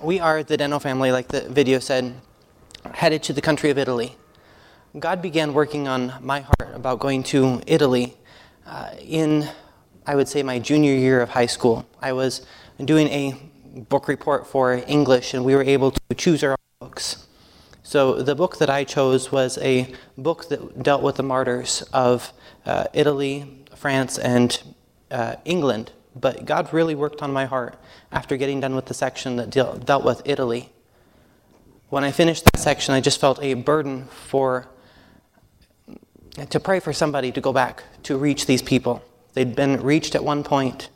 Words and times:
we 0.00 0.20
are 0.20 0.42
the 0.42 0.56
Deno 0.56 0.80
family, 0.80 1.10
like 1.10 1.28
the 1.28 1.42
video 1.48 1.78
said, 1.78 2.14
headed 2.94 3.22
to 3.24 3.32
the 3.32 3.40
country 3.40 3.70
of 3.70 3.78
Italy. 3.78 4.16
God 4.98 5.20
began 5.22 5.52
working 5.52 5.88
on 5.88 6.14
my 6.20 6.40
heart 6.40 6.74
about 6.74 7.00
going 7.00 7.22
to 7.24 7.60
Italy 7.66 8.16
uh, 8.66 8.90
in, 9.00 9.48
I 10.06 10.14
would 10.14 10.28
say, 10.28 10.42
my 10.42 10.58
junior 10.58 10.92
year 10.92 11.20
of 11.20 11.30
high 11.30 11.46
school. 11.46 11.86
I 12.00 12.12
was 12.12 12.46
doing 12.82 13.08
a 13.08 13.34
book 13.88 14.08
report 14.08 14.46
for 14.46 14.82
English, 14.86 15.34
and 15.34 15.44
we 15.44 15.54
were 15.54 15.62
able 15.62 15.90
to 15.90 16.14
choose 16.14 16.42
our 16.42 16.56
books. 16.80 17.26
So 17.82 18.20
the 18.22 18.34
book 18.34 18.58
that 18.58 18.70
I 18.70 18.84
chose 18.84 19.30
was 19.30 19.58
a 19.58 19.94
book 20.18 20.48
that 20.48 20.82
dealt 20.82 21.02
with 21.02 21.16
the 21.16 21.22
martyrs 21.22 21.82
of 21.92 22.32
uh, 22.64 22.84
Italy, 22.92 23.64
France, 23.74 24.18
and 24.18 24.60
uh, 25.10 25.36
England. 25.44 25.92
But 26.18 26.46
God 26.46 26.72
really 26.72 26.94
worked 26.94 27.20
on 27.20 27.32
my 27.32 27.44
heart 27.44 27.78
after 28.10 28.38
getting 28.38 28.60
done 28.60 28.74
with 28.74 28.86
the 28.86 28.94
section 28.94 29.36
that 29.36 29.50
deal, 29.50 29.76
dealt 29.76 30.02
with 30.02 30.22
Italy. 30.24 30.70
When 31.90 32.04
I 32.04 32.10
finished 32.10 32.44
that 32.46 32.58
section, 32.58 32.94
I 32.94 33.00
just 33.00 33.20
felt 33.20 33.40
a 33.42 33.52
burden 33.54 34.06
for 34.06 34.66
to 36.50 36.60
pray 36.60 36.80
for 36.80 36.92
somebody 36.92 37.32
to 37.32 37.40
go 37.40 37.52
back 37.52 37.82
to 38.02 38.16
reach 38.16 38.46
these 38.46 38.62
people. 38.62 39.02
They'd 39.34 39.54
been 39.54 39.82
reached 39.82 40.14
at 40.14 40.24
one 40.24 40.42
point, 40.42 40.88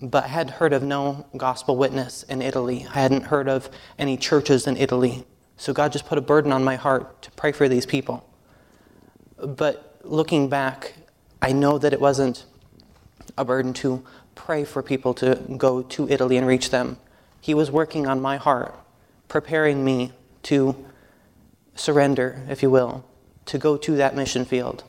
but 0.00 0.24
had 0.24 0.50
heard 0.50 0.72
of 0.72 0.82
no 0.82 1.26
gospel 1.36 1.76
witness 1.76 2.22
in 2.24 2.40
Italy. 2.40 2.86
I 2.90 3.00
hadn't 3.00 3.24
heard 3.24 3.48
of 3.48 3.70
any 3.98 4.16
churches 4.16 4.66
in 4.66 4.76
Italy. 4.76 5.26
So 5.56 5.72
God 5.72 5.92
just 5.92 6.06
put 6.06 6.18
a 6.18 6.22
burden 6.22 6.52
on 6.52 6.62
my 6.62 6.76
heart 6.76 7.22
to 7.22 7.30
pray 7.32 7.52
for 7.52 7.68
these 7.68 7.84
people. 7.84 8.24
But 9.36 10.00
looking 10.04 10.48
back, 10.48 10.94
I 11.42 11.52
know 11.52 11.78
that 11.78 11.92
it 11.92 12.00
wasn't 12.00 12.44
a 13.36 13.44
burden 13.44 13.72
to 13.74 14.04
pray 14.38 14.64
for 14.64 14.82
people 14.82 15.12
to 15.14 15.34
go 15.56 15.82
to 15.82 16.08
Italy 16.08 16.36
and 16.36 16.46
reach 16.46 16.70
them. 16.70 16.96
He 17.40 17.54
was 17.54 17.70
working 17.70 18.06
on 18.06 18.20
my 18.20 18.36
heart, 18.36 18.74
preparing 19.26 19.84
me 19.84 20.12
to 20.44 20.74
surrender, 21.74 22.40
if 22.48 22.62
you 22.62 22.70
will, 22.70 23.04
to 23.46 23.58
go 23.58 23.76
to 23.76 23.96
that 23.96 24.14
mission 24.14 24.44
field. 24.44 24.84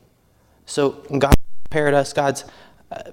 So 0.66 0.92
God 1.18 1.34
prepared 1.66 1.94
us, 1.94 2.14
God's 2.14 2.46
uh, 2.92 3.12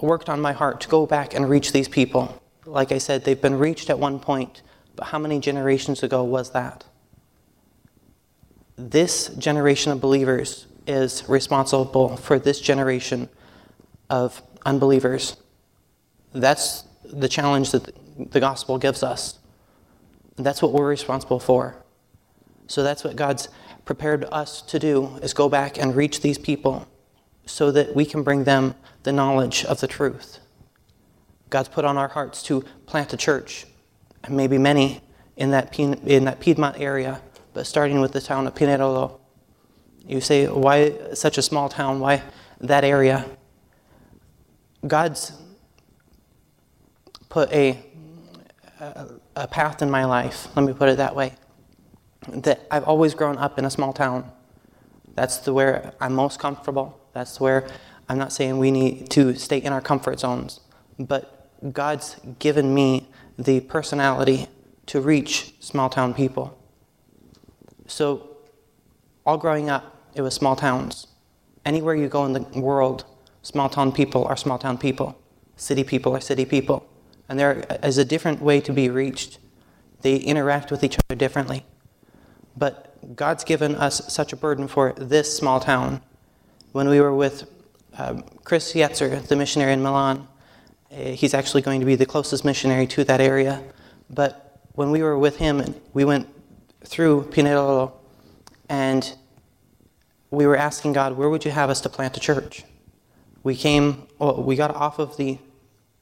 worked 0.00 0.28
on 0.28 0.40
my 0.40 0.52
heart 0.52 0.80
to 0.80 0.88
go 0.88 1.06
back 1.06 1.32
and 1.32 1.48
reach 1.48 1.72
these 1.72 1.88
people. 1.88 2.42
Like 2.66 2.90
I 2.90 2.98
said, 2.98 3.24
they've 3.24 3.40
been 3.40 3.58
reached 3.58 3.88
at 3.88 3.98
one 3.98 4.18
point, 4.18 4.62
but 4.96 5.06
how 5.06 5.18
many 5.18 5.38
generations 5.38 6.02
ago 6.02 6.24
was 6.24 6.50
that? 6.50 6.84
This 8.76 9.28
generation 9.28 9.92
of 9.92 10.00
believers 10.00 10.66
is 10.86 11.28
responsible 11.28 12.16
for 12.16 12.38
this 12.38 12.60
generation 12.60 13.28
of 14.10 14.42
unbelievers. 14.64 15.36
That's 16.32 16.84
the 17.04 17.28
challenge 17.28 17.72
that 17.72 17.94
the 18.30 18.40
gospel 18.40 18.78
gives 18.78 19.02
us. 19.02 19.38
That's 20.36 20.62
what 20.62 20.72
we're 20.72 20.88
responsible 20.88 21.40
for. 21.40 21.76
So 22.66 22.82
that's 22.82 23.04
what 23.04 23.16
God's 23.16 23.48
prepared 23.84 24.24
us 24.32 24.62
to 24.62 24.78
do 24.78 25.18
is 25.22 25.34
go 25.34 25.48
back 25.48 25.78
and 25.78 25.94
reach 25.94 26.20
these 26.20 26.38
people 26.38 26.86
so 27.44 27.70
that 27.72 27.94
we 27.94 28.04
can 28.04 28.22
bring 28.22 28.44
them 28.44 28.74
the 29.02 29.12
knowledge 29.12 29.64
of 29.64 29.80
the 29.80 29.86
truth. 29.86 30.38
God's 31.50 31.68
put 31.68 31.84
on 31.84 31.98
our 31.98 32.08
hearts 32.08 32.42
to 32.44 32.64
plant 32.86 33.12
a 33.12 33.16
church, 33.16 33.66
and 34.24 34.36
maybe 34.36 34.56
many 34.56 35.02
in 35.36 35.50
that, 35.50 35.78
in 35.78 36.24
that 36.24 36.40
Piedmont 36.40 36.80
area, 36.80 37.20
but 37.52 37.66
starting 37.66 38.00
with 38.00 38.12
the 38.12 38.20
town 38.20 38.46
of 38.46 38.54
Pinerolo. 38.54 39.18
You 40.06 40.20
say, 40.20 40.46
why 40.46 40.94
such 41.14 41.36
a 41.36 41.42
small 41.42 41.68
town? 41.68 42.00
Why 42.00 42.22
that 42.60 42.84
area? 42.84 43.26
God's 44.86 45.32
put 47.32 47.50
a, 47.50 47.78
a, 48.78 49.06
a 49.36 49.46
path 49.46 49.80
in 49.80 49.90
my 49.90 50.04
life, 50.04 50.48
let 50.54 50.66
me 50.66 50.74
put 50.74 50.90
it 50.90 50.98
that 50.98 51.16
way, 51.16 51.32
that 52.28 52.60
I've 52.70 52.84
always 52.84 53.14
grown 53.14 53.38
up 53.38 53.58
in 53.58 53.64
a 53.64 53.70
small 53.70 53.94
town. 53.94 54.30
That's 55.14 55.38
the 55.38 55.54
where 55.54 55.94
I'm 55.98 56.12
most 56.12 56.38
comfortable. 56.38 57.00
That's 57.14 57.40
where 57.40 57.66
I'm 58.06 58.18
not 58.18 58.34
saying 58.34 58.58
we 58.58 58.70
need 58.70 59.08
to 59.12 59.34
stay 59.34 59.56
in 59.56 59.72
our 59.72 59.80
comfort 59.80 60.20
zones, 60.20 60.60
but 60.98 61.48
God's 61.72 62.16
given 62.38 62.74
me 62.74 63.08
the 63.38 63.60
personality 63.60 64.46
to 64.84 65.00
reach 65.00 65.54
small 65.58 65.88
town 65.88 66.12
people. 66.12 66.58
So, 67.86 68.36
all 69.24 69.38
growing 69.38 69.70
up, 69.70 69.96
it 70.14 70.20
was 70.20 70.34
small 70.34 70.54
towns. 70.54 71.06
Anywhere 71.64 71.94
you 71.94 72.08
go 72.08 72.26
in 72.26 72.34
the 72.34 72.60
world, 72.60 73.06
small 73.40 73.70
town 73.70 73.90
people 73.90 74.26
are 74.26 74.36
small 74.36 74.58
town 74.58 74.76
people, 74.76 75.18
city 75.56 75.82
people 75.82 76.14
are 76.14 76.20
city 76.20 76.44
people. 76.44 76.86
And 77.32 77.40
there 77.40 77.64
is 77.82 77.96
a 77.96 78.04
different 78.04 78.42
way 78.42 78.60
to 78.60 78.74
be 78.74 78.90
reached. 78.90 79.38
They 80.02 80.16
interact 80.16 80.70
with 80.70 80.84
each 80.84 80.98
other 80.98 81.16
differently. 81.16 81.64
But 82.58 83.16
God's 83.16 83.42
given 83.42 83.74
us 83.74 84.12
such 84.12 84.34
a 84.34 84.36
burden 84.36 84.68
for 84.68 84.92
this 84.98 85.34
small 85.34 85.58
town. 85.58 86.02
When 86.72 86.90
we 86.90 87.00
were 87.00 87.14
with 87.14 87.50
um, 87.96 88.24
Chris 88.44 88.74
Yetzer, 88.74 89.26
the 89.26 89.34
missionary 89.34 89.72
in 89.72 89.82
Milan, 89.82 90.28
uh, 90.90 90.96
he's 90.96 91.32
actually 91.32 91.62
going 91.62 91.80
to 91.80 91.86
be 91.86 91.94
the 91.94 92.04
closest 92.04 92.44
missionary 92.44 92.86
to 92.88 93.04
that 93.04 93.22
area. 93.22 93.62
But 94.10 94.60
when 94.74 94.90
we 94.90 95.02
were 95.02 95.18
with 95.18 95.38
him, 95.38 95.74
we 95.94 96.04
went 96.04 96.28
through 96.84 97.30
Pinerolo 97.30 97.92
and 98.68 99.16
we 100.30 100.46
were 100.46 100.58
asking 100.58 100.92
God, 100.92 101.16
where 101.16 101.30
would 101.30 101.46
you 101.46 101.50
have 101.50 101.70
us 101.70 101.80
to 101.80 101.88
plant 101.88 102.14
a 102.14 102.20
church? 102.20 102.64
We 103.42 103.56
came, 103.56 104.06
well, 104.18 104.42
we 104.42 104.54
got 104.54 104.74
off 104.74 104.98
of 104.98 105.16
the 105.16 105.38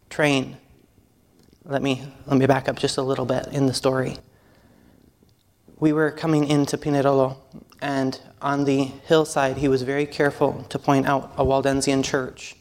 train. 0.08 0.56
Let 1.64 1.82
me, 1.82 2.02
let 2.26 2.38
me 2.38 2.46
back 2.46 2.68
up 2.68 2.78
just 2.78 2.96
a 2.96 3.02
little 3.02 3.26
bit 3.26 3.46
in 3.48 3.66
the 3.66 3.74
story 3.74 4.18
we 5.80 5.94
were 5.94 6.10
coming 6.10 6.46
into 6.46 6.76
Pinerolo, 6.76 7.38
and 7.80 8.20
on 8.42 8.64
the 8.64 8.84
hillside, 8.84 9.56
he 9.56 9.66
was 9.66 9.82
very 9.82 10.06
careful 10.06 10.64
to 10.68 10.78
point 10.78 11.06
out 11.06 11.32
a 11.36 11.44
Waldensian 11.44 12.04
church. 12.04 12.54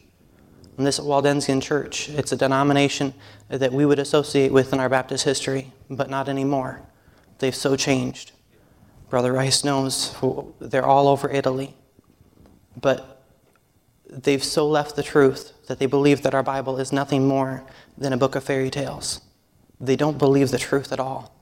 And 0.78 0.86
this 0.86 0.98
Waldensian 0.98 1.60
church, 1.60 2.08
it's 2.08 2.32
a 2.32 2.36
denomination 2.36 3.12
that 3.48 3.72
we 3.72 3.84
would 3.84 3.98
associate 3.98 4.52
with 4.52 4.72
in 4.72 4.80
our 4.80 4.88
Baptist 4.88 5.24
history, 5.24 5.70
but 5.90 6.08
not 6.08 6.28
anymore. 6.30 6.80
They've 7.38 7.54
so 7.54 7.76
changed. 7.76 8.32
Brother 9.10 9.32
Rice 9.32 9.64
knows 9.64 10.14
they're 10.58 10.86
all 10.86 11.06
over 11.06 11.30
Italy. 11.30 11.74
But 12.80 13.19
they've 14.10 14.42
so 14.42 14.66
left 14.66 14.96
the 14.96 15.02
truth 15.02 15.52
that 15.66 15.78
they 15.78 15.86
believe 15.86 16.22
that 16.22 16.34
our 16.34 16.42
Bible 16.42 16.78
is 16.78 16.92
nothing 16.92 17.26
more 17.26 17.64
than 17.96 18.12
a 18.12 18.16
book 18.16 18.34
of 18.34 18.44
fairy 18.44 18.70
tales. 18.70 19.20
They 19.80 19.96
don't 19.96 20.18
believe 20.18 20.50
the 20.50 20.58
truth 20.58 20.92
at 20.92 21.00
all. 21.00 21.34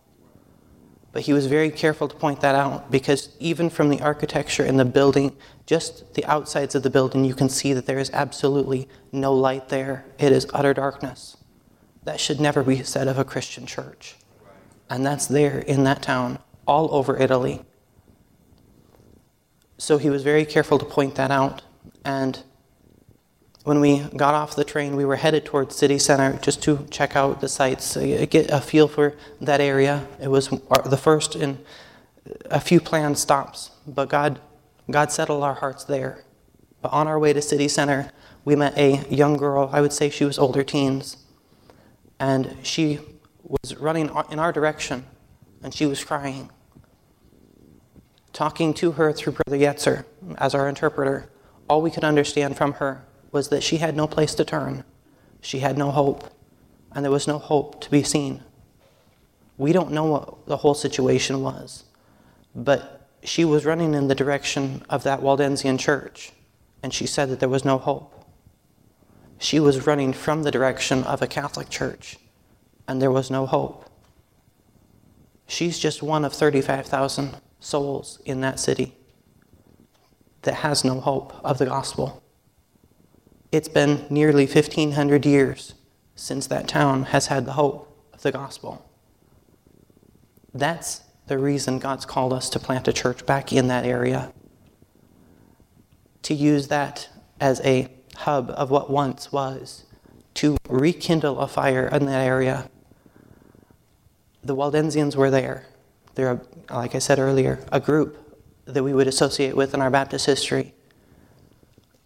But 1.12 1.22
he 1.22 1.32
was 1.32 1.46
very 1.46 1.70
careful 1.70 2.06
to 2.06 2.14
point 2.14 2.42
that 2.42 2.54
out 2.54 2.90
because 2.90 3.30
even 3.40 3.70
from 3.70 3.88
the 3.88 4.00
architecture 4.00 4.64
in 4.64 4.76
the 4.76 4.84
building, 4.84 5.36
just 5.66 6.14
the 6.14 6.24
outsides 6.26 6.74
of 6.74 6.82
the 6.82 6.90
building, 6.90 7.24
you 7.24 7.34
can 7.34 7.48
see 7.48 7.72
that 7.72 7.86
there 7.86 7.98
is 7.98 8.10
absolutely 8.12 8.88
no 9.10 9.32
light 9.32 9.70
there. 9.70 10.04
It 10.18 10.32
is 10.32 10.46
utter 10.52 10.74
darkness. 10.74 11.36
That 12.04 12.20
should 12.20 12.40
never 12.40 12.62
be 12.62 12.82
said 12.82 13.08
of 13.08 13.18
a 13.18 13.24
Christian 13.24 13.66
church. 13.66 14.16
And 14.90 15.04
that's 15.04 15.26
there 15.26 15.58
in 15.58 15.84
that 15.84 16.02
town, 16.02 16.38
all 16.66 16.94
over 16.94 17.16
Italy. 17.16 17.62
So 19.78 19.98
he 19.98 20.10
was 20.10 20.22
very 20.22 20.44
careful 20.44 20.78
to 20.78 20.84
point 20.84 21.14
that 21.16 21.30
out. 21.30 21.62
And 22.04 22.42
when 23.68 23.80
we 23.80 23.98
got 24.16 24.32
off 24.32 24.56
the 24.56 24.64
train, 24.64 24.96
we 24.96 25.04
were 25.04 25.16
headed 25.16 25.44
towards 25.44 25.76
city 25.76 25.98
center 25.98 26.38
just 26.38 26.62
to 26.62 26.86
check 26.90 27.14
out 27.14 27.42
the 27.42 27.48
sights, 27.50 27.98
uh, 27.98 28.24
get 28.30 28.50
a 28.50 28.62
feel 28.62 28.88
for 28.88 29.14
that 29.42 29.60
area. 29.60 30.08
It 30.18 30.28
was 30.28 30.48
the 30.86 30.96
first 30.96 31.36
in 31.36 31.58
a 32.46 32.60
few 32.60 32.80
planned 32.80 33.18
stops, 33.18 33.70
but 33.86 34.08
God, 34.08 34.40
God 34.90 35.12
settled 35.12 35.42
our 35.42 35.52
hearts 35.52 35.84
there. 35.84 36.24
But 36.80 36.94
on 36.94 37.06
our 37.06 37.18
way 37.18 37.34
to 37.34 37.42
city 37.42 37.68
center, 37.68 38.10
we 38.42 38.56
met 38.56 38.74
a 38.78 39.06
young 39.10 39.36
girl. 39.36 39.68
I 39.70 39.82
would 39.82 39.92
say 39.92 40.08
she 40.08 40.24
was 40.24 40.38
older 40.38 40.64
teens, 40.64 41.18
and 42.18 42.56
she 42.62 43.00
was 43.42 43.76
running 43.76 44.08
in 44.30 44.38
our 44.38 44.50
direction, 44.50 45.04
and 45.62 45.74
she 45.74 45.84
was 45.84 46.02
crying. 46.02 46.48
Talking 48.32 48.72
to 48.74 48.92
her 48.92 49.12
through 49.12 49.34
Brother 49.34 49.58
Yetzer 49.58 50.06
as 50.38 50.54
our 50.54 50.70
interpreter, 50.70 51.28
all 51.68 51.82
we 51.82 51.90
could 51.90 52.04
understand 52.04 52.56
from 52.56 52.72
her 52.74 53.04
was 53.30 53.48
that 53.48 53.62
she 53.62 53.78
had 53.78 53.96
no 53.96 54.06
place 54.06 54.34
to 54.34 54.44
turn. 54.44 54.84
She 55.40 55.60
had 55.60 55.78
no 55.78 55.90
hope, 55.90 56.30
and 56.92 57.04
there 57.04 57.12
was 57.12 57.28
no 57.28 57.38
hope 57.38 57.80
to 57.82 57.90
be 57.90 58.02
seen. 58.02 58.42
We 59.56 59.72
don't 59.72 59.92
know 59.92 60.04
what 60.04 60.46
the 60.46 60.58
whole 60.58 60.74
situation 60.74 61.42
was, 61.42 61.84
but 62.54 63.08
she 63.22 63.44
was 63.44 63.64
running 63.64 63.94
in 63.94 64.08
the 64.08 64.14
direction 64.14 64.82
of 64.88 65.02
that 65.02 65.20
Waldensian 65.20 65.78
church, 65.78 66.32
and 66.82 66.94
she 66.94 67.06
said 67.06 67.28
that 67.30 67.40
there 67.40 67.48
was 67.48 67.64
no 67.64 67.78
hope. 67.78 68.14
She 69.38 69.60
was 69.60 69.86
running 69.86 70.12
from 70.12 70.42
the 70.42 70.50
direction 70.50 71.04
of 71.04 71.22
a 71.22 71.26
Catholic 71.26 71.68
church, 71.68 72.18
and 72.86 73.02
there 73.02 73.10
was 73.10 73.30
no 73.30 73.46
hope. 73.46 73.84
She's 75.46 75.78
just 75.78 76.02
one 76.02 76.24
of 76.24 76.32
35,000 76.32 77.36
souls 77.60 78.20
in 78.24 78.40
that 78.42 78.60
city 78.60 78.94
that 80.42 80.54
has 80.54 80.84
no 80.84 81.00
hope 81.00 81.34
of 81.44 81.58
the 81.58 81.66
gospel. 81.66 82.22
It's 83.50 83.68
been 83.68 84.06
nearly 84.10 84.44
1,500 84.46 85.24
years 85.24 85.74
since 86.14 86.46
that 86.48 86.68
town 86.68 87.04
has 87.04 87.28
had 87.28 87.46
the 87.46 87.52
hope 87.52 87.88
of 88.12 88.22
the 88.22 88.32
gospel. 88.32 88.84
That's 90.52 91.02
the 91.28 91.38
reason 91.38 91.78
God's 91.78 92.04
called 92.04 92.32
us 92.32 92.50
to 92.50 92.58
plant 92.58 92.88
a 92.88 92.92
church 92.92 93.24
back 93.24 93.52
in 93.52 93.68
that 93.68 93.86
area. 93.86 94.32
To 96.22 96.34
use 96.34 96.68
that 96.68 97.08
as 97.40 97.60
a 97.62 97.88
hub 98.16 98.50
of 98.50 98.70
what 98.70 98.90
once 98.90 99.32
was, 99.32 99.84
to 100.34 100.56
rekindle 100.68 101.38
a 101.38 101.48
fire 101.48 101.86
in 101.88 102.06
that 102.06 102.26
area. 102.26 102.68
The 104.42 104.56
Waldensians 104.56 105.16
were 105.16 105.30
there. 105.30 105.66
They're, 106.14 106.40
like 106.70 106.94
I 106.94 106.98
said 106.98 107.18
earlier, 107.18 107.64
a 107.72 107.80
group 107.80 108.16
that 108.64 108.82
we 108.82 108.92
would 108.92 109.06
associate 109.06 109.56
with 109.56 109.72
in 109.72 109.80
our 109.80 109.90
Baptist 109.90 110.26
history. 110.26 110.74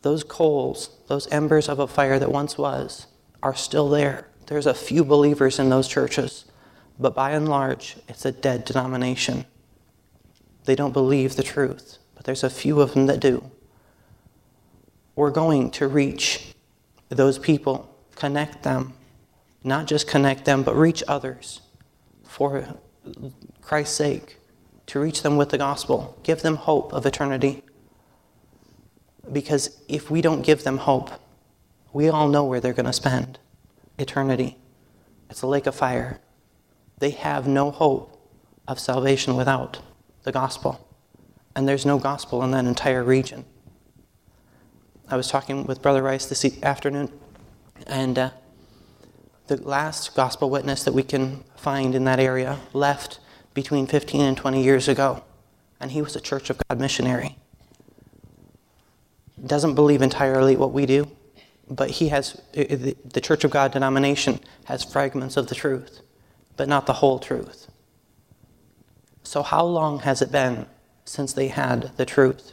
Those 0.03 0.25
coals, 0.25 0.91
those 1.07 1.27
embers 1.29 1.69
of 1.69 1.79
a 1.79 1.87
fire 1.87 2.19
that 2.19 2.31
once 2.31 2.59
was, 2.59 3.07
are 3.43 3.55
still 3.55 3.89
there. 3.89 4.29
There's 4.47 4.67
a 4.67 4.75
few 4.75 5.05
believers 5.05 5.59
in 5.59 5.69
those 5.69 5.89
churches, 5.89 6.45
but 6.99 7.15
by 7.15 7.31
and 7.31 7.49
large, 7.49 7.97
it's 8.09 8.25
a 8.25 8.33
dead 8.33 8.65
denomination. 8.65 9.47
They 10.65 10.75
don't 10.75 10.93
believe 10.93 11.37
the 11.37 11.43
truth, 11.43 11.99
but 12.15 12.25
there's 12.25 12.45
a 12.45 12.51
few 12.51 12.81
of 12.81 12.95
them 12.95 13.07
that 13.07 13.21
do. 13.21 13.51
We're 15.15 15.31
going 15.31 15.71
to 15.73 15.89
reach 15.89 16.55
those 17.09 17.39
people, 17.39 17.95
connect 18.15 18.63
them, 18.63 18.95
not 19.65 19.87
just 19.87 20.09
connect 20.09 20.45
them, 20.45 20.63
but 20.63 20.75
reach 20.75 21.03
others 21.07 21.61
for 22.25 22.77
Christ's 23.61 23.97
sake, 23.97 24.39
to 24.87 24.99
reach 24.99 25.23
them 25.23 25.37
with 25.37 25.51
the 25.51 25.59
gospel, 25.59 26.19
give 26.23 26.43
them 26.43 26.57
hope 26.57 26.93
of 26.93 27.07
eternity. 27.07 27.63
Because 29.31 29.81
if 29.89 30.11
we 30.11 30.21
don't 30.21 30.43
give 30.43 30.65
them 30.65 30.79
hope, 30.79 31.11
we 31.93 32.09
all 32.09 32.29
know 32.29 32.45
where 32.45 32.61
they're 32.61 32.73
going 32.73 32.87
to 32.87 32.93
spend 32.93 33.39
eternity. 33.99 34.57
It's 35.31 35.43
a 35.43 35.47
lake 35.47 35.67
of 35.67 35.75
fire. 35.75 36.21
They 36.99 37.11
have 37.11 37.47
no 37.47 37.71
hope 37.71 38.31
of 38.67 38.79
salvation 38.79 39.37
without 39.37 39.81
the 40.23 40.33
gospel. 40.33 40.89
And 41.55 41.69
there's 41.69 41.85
no 41.85 41.99
gospel 41.99 42.43
in 42.43 42.51
that 42.53 42.65
entire 42.65 43.05
region. 43.05 43.45
I 45.09 45.17
was 45.17 45.29
talking 45.29 45.65
with 45.67 45.83
Brother 45.83 46.03
Rice 46.03 46.27
this 46.27 46.63
afternoon, 46.63 47.13
and 47.87 48.19
uh, 48.19 48.31
the 49.49 49.57
last 49.57 50.15
gospel 50.15 50.49
witness 50.49 50.85
that 50.85 50.95
we 50.95 51.03
can 51.03 51.45
find 51.57 51.95
in 51.95 52.05
that 52.05 52.19
area 52.19 52.61
left 52.73 53.21
between 53.53 53.87
15 53.87 54.23
and 54.23 54.37
20 54.37 54.63
years 54.63 54.89
ago, 54.89 55.23
and 55.79 55.91
he 55.91 56.01
was 56.01 56.17
a 56.17 56.21
Church 56.21 56.49
of 56.49 56.59
God 56.69 56.81
missionary. 56.81 57.37
Doesn't 59.45 59.75
believe 59.75 60.03
entirely 60.03 60.57
what 60.57 60.73
we 60.73 60.87
do, 60.87 61.11
but 61.69 61.91
he 61.91 62.09
has 62.09 62.41
the 62.53 63.21
Church 63.21 63.45
of 63.45 63.51
God 63.51 63.73
denomination 63.73 64.41
has 64.65 64.85
fragments 64.85 65.37
of 65.37 65.49
the 65.49 65.55
truth, 65.55 66.01
but 66.57 66.69
not 66.69 66.87
the 66.87 66.95
whole 66.95 67.19
truth. 67.19 67.71
So, 69.23 69.43
how 69.43 69.65
long 69.65 70.01
has 70.01 70.23
it 70.23 70.31
been 70.31 70.67
since 71.05 71.33
they 71.33 71.49
had 71.49 71.97
the 71.97 72.05
truth? 72.05 72.53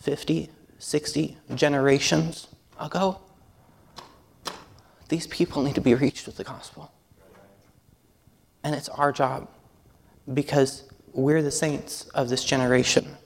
50, 0.00 0.50
60 0.78 1.36
generations 1.54 2.48
ago. 2.80 3.20
These 5.08 5.26
people 5.26 5.62
need 5.62 5.74
to 5.74 5.80
be 5.80 5.94
reached 5.94 6.26
with 6.26 6.36
the 6.36 6.44
gospel. 6.44 6.92
And 8.62 8.74
it's 8.74 8.88
our 8.90 9.12
job 9.12 9.48
because 10.32 10.84
we're 11.12 11.42
the 11.42 11.50
saints 11.50 12.04
of 12.14 12.28
this 12.28 12.44
generation 12.44 13.16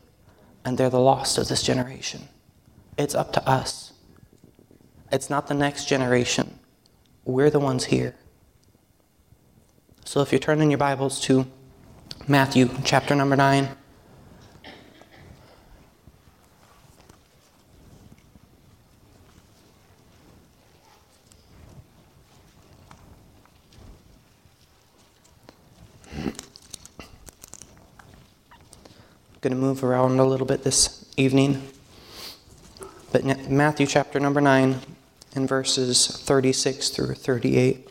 and 0.65 0.79
they're 0.79 0.91
the 0.91 1.01
lost 1.01 1.39
of 1.39 1.49
this 1.49 1.63
generation. 1.63 2.29
It's 2.99 3.15
up 3.15 3.33
to 3.33 3.49
us. 3.49 3.93
It's 5.11 5.31
not 5.31 5.47
the 5.47 5.55
next 5.55 5.87
generation. 5.87 6.59
We're 7.25 7.51
the 7.51 7.61
ones 7.61 7.85
here. 7.85 8.17
So 10.05 10.21
if 10.21 10.33
you're 10.33 10.39
turning 10.39 10.71
your 10.71 10.79
Bibles 10.79 11.21
to 11.23 11.47
Matthew 12.29 12.69
chapter 12.85 13.15
number 13.15 13.37
9. 13.37 13.77
going 29.43 29.53
to 29.53 29.61
move 29.61 29.83
around 29.83 30.21
a 30.21 30.25
little 30.25 30.47
bit 30.47 30.63
this 30.63 31.05
evening. 31.17 31.72
But 33.13 33.51
Matthew 33.51 33.87
chapter 33.87 34.19
number 34.19 34.41
9 34.41 34.81
and 35.35 35.47
verses 35.47 36.07
36 36.07 36.89
through 36.89 37.15
38. 37.15 37.89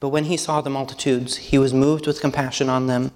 But 0.00 0.08
when 0.08 0.24
he 0.24 0.38
saw 0.38 0.62
the 0.62 0.70
multitudes, 0.70 1.36
he 1.36 1.58
was 1.58 1.74
moved 1.74 2.06
with 2.06 2.22
compassion 2.22 2.70
on 2.70 2.86
them, 2.86 3.12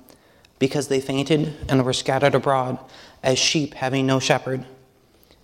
because 0.58 0.88
they 0.88 1.00
fainted 1.00 1.56
and 1.66 1.82
were 1.82 1.94
scattered 1.94 2.34
abroad, 2.34 2.78
as 3.22 3.38
sheep 3.38 3.74
having 3.74 4.06
no 4.06 4.20
shepherd. 4.20 4.66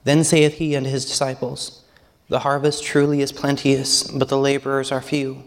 Then 0.05 0.23
saith 0.23 0.55
he 0.55 0.77
unto 0.77 0.91
his 0.91 1.07
disciples, 1.07 1.83
The 2.29 2.41
harvest 2.41 2.83
truly 2.83 3.21
is 3.21 3.31
plenteous, 3.33 4.03
but 4.05 4.29
the 4.29 4.39
laborers 4.39 4.91
are 4.91 5.01
few. 5.01 5.45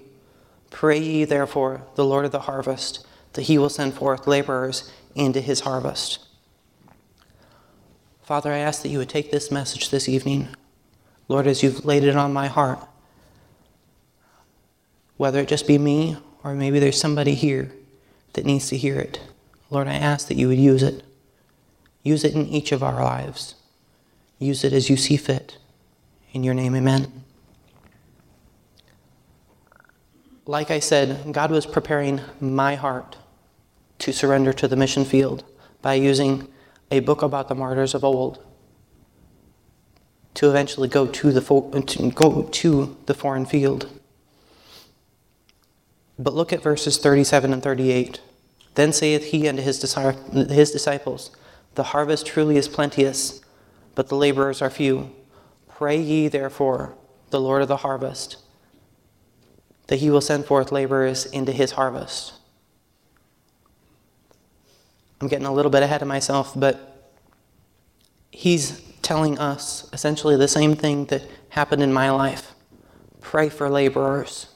Pray 0.70 1.00
ye 1.00 1.26
therefore 1.26 1.84
the 1.96 2.06
Lord 2.06 2.26
of 2.26 2.31
the 2.31 2.42
harvest, 2.42 3.06
that 3.34 3.44
he 3.44 3.58
will 3.58 3.70
send 3.70 3.94
forth 3.94 4.28
laborers 4.28 4.92
into 5.14 5.42
his 5.42 5.62
harvest. 5.62 6.20
Father, 8.22 8.54
I 8.54 8.60
ask 8.60 8.81
that 8.84 8.90
you 8.90 9.00
would 9.00 9.10
take 9.10 9.31
this 9.31 9.52
message 9.52 9.90
this 9.90 10.08
evening, 10.08 10.50
Lord, 11.28 11.48
as 11.48 11.64
you've 11.64 11.84
laid 11.84 12.04
it 12.04 12.16
on 12.16 12.31
my 12.31 12.48
heart. 12.48 12.80
Whether 15.18 15.42
it 15.42 15.48
just 15.48 15.68
be 15.68 15.78
me, 15.78 16.18
or 16.44 16.54
maybe 16.54 16.80
there's 16.80 17.00
somebody 17.00 17.36
here 17.36 17.74
that 18.34 18.46
needs 18.46 18.70
to 18.70 18.78
hear 18.78 19.00
it, 19.00 19.20
Lord, 19.70 19.88
I 19.88 19.96
ask 19.96 20.28
that 20.28 20.38
you 20.38 20.48
would 20.48 20.60
use 20.60 20.82
it. 20.82 21.04
Use 22.04 22.24
it 22.24 22.34
in 22.34 22.48
each 22.48 22.72
of 22.72 22.82
our 22.82 23.04
lives. 23.04 23.56
Use 24.38 24.64
it 24.64 24.74
as 24.74 24.90
you 24.90 24.96
see 24.96 25.18
fit. 25.18 25.58
In 26.31 26.44
your 26.44 26.54
name, 26.54 26.76
amen. 26.76 27.24
Like 30.46 30.72
I 30.72 30.80
said, 30.80 31.34
God 31.34 31.52
was 31.52 31.66
preparing 31.66 32.22
my 32.40 32.76
heart 32.76 33.18
to 34.00 34.14
surrender 34.14 34.54
to 34.54 34.68
the 34.68 34.76
mission 34.76 35.06
field 35.06 35.44
by 35.81 35.96
using 35.96 36.48
a 36.92 37.00
book 37.02 37.22
about 37.22 37.50
the 37.50 37.56
martyrs 37.56 37.94
of 37.94 38.03
old 38.03 38.44
to 40.36 40.50
eventually 40.50 40.88
go 40.88 41.06
to 41.06 41.32
the, 41.32 41.84
to 41.86 42.12
go 42.12 42.44
to 42.44 42.98
the 43.06 43.13
foreign 43.13 43.46
field. 43.46 43.89
But 46.18 46.34
look 46.34 46.53
at 46.53 46.62
verses 46.62 46.98
37 46.98 47.53
and 47.53 47.62
38. 47.62 48.22
Then 48.75 48.94
saith 48.94 49.25
he 49.25 49.48
unto 49.48 49.62
his, 49.62 49.82
his 50.34 50.72
disciples, 50.72 51.32
The 51.75 51.84
harvest 51.84 52.25
truly 52.25 52.58
is 52.58 52.68
plenteous 52.68 53.42
but 54.00 54.08
the 54.08 54.15
laborers 54.15 54.62
are 54.62 54.70
few. 54.70 55.12
Pray 55.79 55.98
ye, 55.98 56.27
therefore, 56.27 56.93
the 57.29 57.39
Lord 57.39 57.62
of 57.62 57.69
the 57.69 57.77
harvest, 57.77 58.36
that 59.88 60.00
he 60.00 60.09
will 60.09 60.19
send 60.19 60.43
forth 60.43 60.74
laborers 60.74 61.25
into 61.25 61.53
his 61.53 61.71
harvest. 61.71 62.33
I'm 65.21 65.29
getting 65.29 65.45
a 65.45 65.53
little 65.53 65.71
bit 65.71 65.81
ahead 65.81 66.01
of 66.01 66.07
myself, 66.09 66.51
but 66.53 67.09
he's 68.29 68.81
telling 69.01 69.39
us 69.39 69.89
essentially 69.93 70.36
the 70.36 70.50
same 70.50 70.75
thing 70.75 71.05
that 71.05 71.24
happened 71.48 71.81
in 71.81 71.93
my 71.93 72.12
life. 72.12 72.55
Pray 73.21 73.48
for 73.48 73.69
laborers 73.69 74.48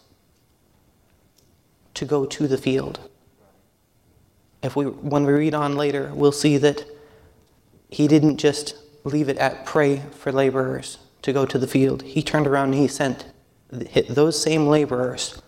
to 1.94 2.04
go 2.04 2.26
to 2.26 2.50
the 2.50 2.58
field. 2.58 3.00
If 4.62 4.76
we, 4.76 4.88
when 4.88 5.26
we 5.26 5.32
read 5.32 5.54
on 5.54 5.78
later, 5.78 6.12
we'll 6.14 6.34
see 6.34 6.58
that 6.58 6.84
he 7.88 8.10
didn't 8.10 8.40
just 8.40 8.76
leave 9.06 9.30
it 9.30 9.38
at 9.38 9.66
pray 9.66 10.00
for 10.12 10.30
laborers 10.30 10.98
to 11.24 11.34
go 11.34 11.46
to 11.46 11.58
the 11.58 11.68
field. 11.68 12.04
He 12.04 12.22
turned 12.22 12.48
around 12.48 12.74
and 12.74 12.82
he 12.82 12.88
sent 12.88 13.26
those 13.70 14.42
same 14.42 14.68
laborers 14.68 15.42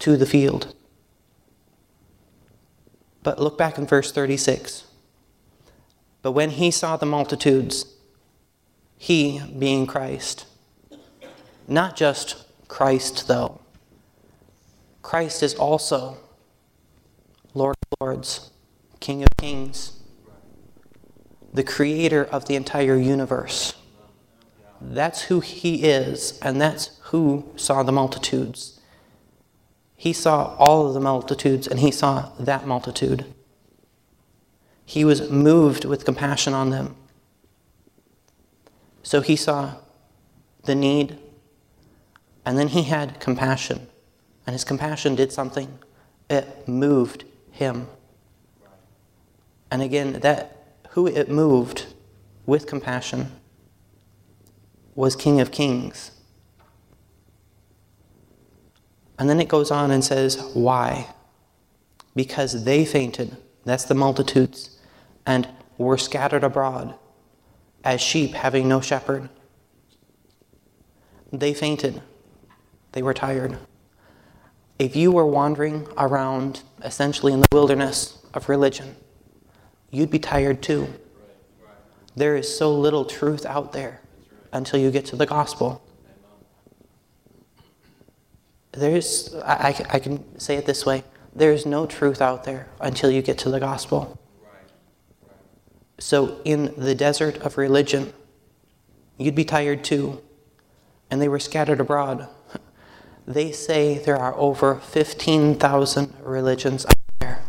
to 0.00 0.16
the 0.16 0.26
field. 0.26 0.74
But 3.22 3.40
look 3.40 3.56
back 3.56 3.78
in 3.78 3.86
verse 3.86 4.12
36. 4.12 4.84
But 6.22 6.32
when 6.32 6.50
he 6.50 6.70
saw 6.70 6.96
the 6.96 7.06
multitudes, 7.06 7.86
he 8.98 9.40
being 9.58 9.86
Christ, 9.86 10.46
not 11.66 11.96
just 11.96 12.44
Christ, 12.68 13.26
though, 13.26 13.60
Christ 15.00 15.42
is 15.42 15.54
also 15.54 16.18
Lord 17.54 17.76
of 17.82 17.98
Lords, 18.00 18.50
King 19.00 19.22
of 19.22 19.30
Kings 19.38 20.00
the 21.52 21.64
creator 21.64 22.24
of 22.24 22.46
the 22.46 22.54
entire 22.54 22.96
universe. 22.96 23.74
That's 24.80 25.22
who 25.22 25.40
he 25.40 25.84
is, 25.84 26.38
and 26.40 26.60
that's 26.60 26.98
who 27.04 27.44
saw 27.56 27.82
the 27.82 27.92
multitudes. 27.92 28.80
He 29.94 30.12
saw 30.12 30.56
all 30.56 30.86
of 30.86 30.94
the 30.94 31.00
multitudes, 31.00 31.66
and 31.66 31.80
he 31.80 31.90
saw 31.90 32.30
that 32.38 32.66
multitude. 32.66 33.26
He 34.86 35.04
was 35.04 35.30
moved 35.30 35.84
with 35.84 36.04
compassion 36.04 36.54
on 36.54 36.70
them. 36.70 36.96
So 39.02 39.20
he 39.20 39.36
saw 39.36 39.74
the 40.64 40.74
need, 40.74 41.18
and 42.46 42.56
then 42.56 42.68
he 42.68 42.84
had 42.84 43.20
compassion. 43.20 43.86
And 44.46 44.54
his 44.54 44.64
compassion 44.64 45.14
did 45.14 45.32
something, 45.32 45.78
it 46.30 46.66
moved 46.66 47.24
him. 47.50 47.86
And 49.70 49.82
again, 49.82 50.14
that 50.20 50.56
who 50.90 51.06
it 51.06 51.28
moved 51.28 51.86
with 52.46 52.66
compassion 52.66 53.30
was 54.94 55.16
King 55.16 55.40
of 55.40 55.50
Kings. 55.50 56.10
And 59.18 59.28
then 59.28 59.40
it 59.40 59.48
goes 59.48 59.70
on 59.70 59.90
and 59.90 60.02
says, 60.02 60.50
Why? 60.54 61.08
Because 62.16 62.64
they 62.64 62.84
fainted, 62.84 63.36
that's 63.64 63.84
the 63.84 63.94
multitudes, 63.94 64.78
and 65.26 65.48
were 65.78 65.98
scattered 65.98 66.42
abroad 66.42 66.94
as 67.84 68.00
sheep 68.00 68.32
having 68.32 68.68
no 68.68 68.80
shepherd. 68.80 69.28
They 71.32 71.54
fainted, 71.54 72.02
they 72.92 73.02
were 73.02 73.14
tired. 73.14 73.58
If 74.78 74.96
you 74.96 75.12
were 75.12 75.26
wandering 75.26 75.86
around 75.98 76.62
essentially 76.82 77.32
in 77.32 77.40
the 77.40 77.48
wilderness 77.52 78.18
of 78.32 78.48
religion, 78.48 78.96
you'd 79.90 80.10
be 80.10 80.18
tired 80.18 80.62
too. 80.62 80.88
There 82.16 82.36
is 82.36 82.54
so 82.56 82.74
little 82.74 83.04
truth 83.04 83.44
out 83.46 83.72
there 83.72 84.00
until 84.52 84.80
you 84.80 84.90
get 84.90 85.06
to 85.06 85.16
the 85.16 85.26
gospel. 85.26 85.82
There's, 88.72 89.34
I, 89.44 89.74
I 89.90 89.98
can 89.98 90.38
say 90.38 90.56
it 90.56 90.66
this 90.66 90.86
way 90.86 91.04
there 91.34 91.52
is 91.52 91.64
no 91.64 91.86
truth 91.86 92.20
out 92.20 92.44
there 92.44 92.68
until 92.80 93.10
you 93.10 93.22
get 93.22 93.38
to 93.38 93.50
the 93.50 93.60
gospel. 93.60 94.18
So, 95.98 96.40
in 96.44 96.74
the 96.76 96.94
desert 96.94 97.36
of 97.38 97.58
religion, 97.58 98.12
you'd 99.18 99.34
be 99.34 99.44
tired 99.44 99.84
too. 99.84 100.22
And 101.10 101.20
they 101.20 101.28
were 101.28 101.38
scattered 101.38 101.80
abroad. 101.80 102.28
They 103.26 103.52
say 103.52 103.98
there 103.98 104.16
are 104.16 104.34
over 104.34 104.76
15,000 104.76 106.14
religions 106.24 106.84
out 106.84 106.94
there. 107.20 107.42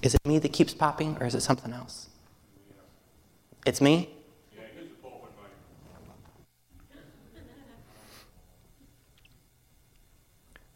Is 0.00 0.14
it 0.14 0.26
me 0.26 0.40
that 0.40 0.52
keeps 0.52 0.74
popping, 0.74 1.16
or 1.20 1.26
is 1.26 1.36
it 1.36 1.42
something 1.42 1.72
else? 1.72 2.08
It's 3.64 3.80
me? 3.80 4.08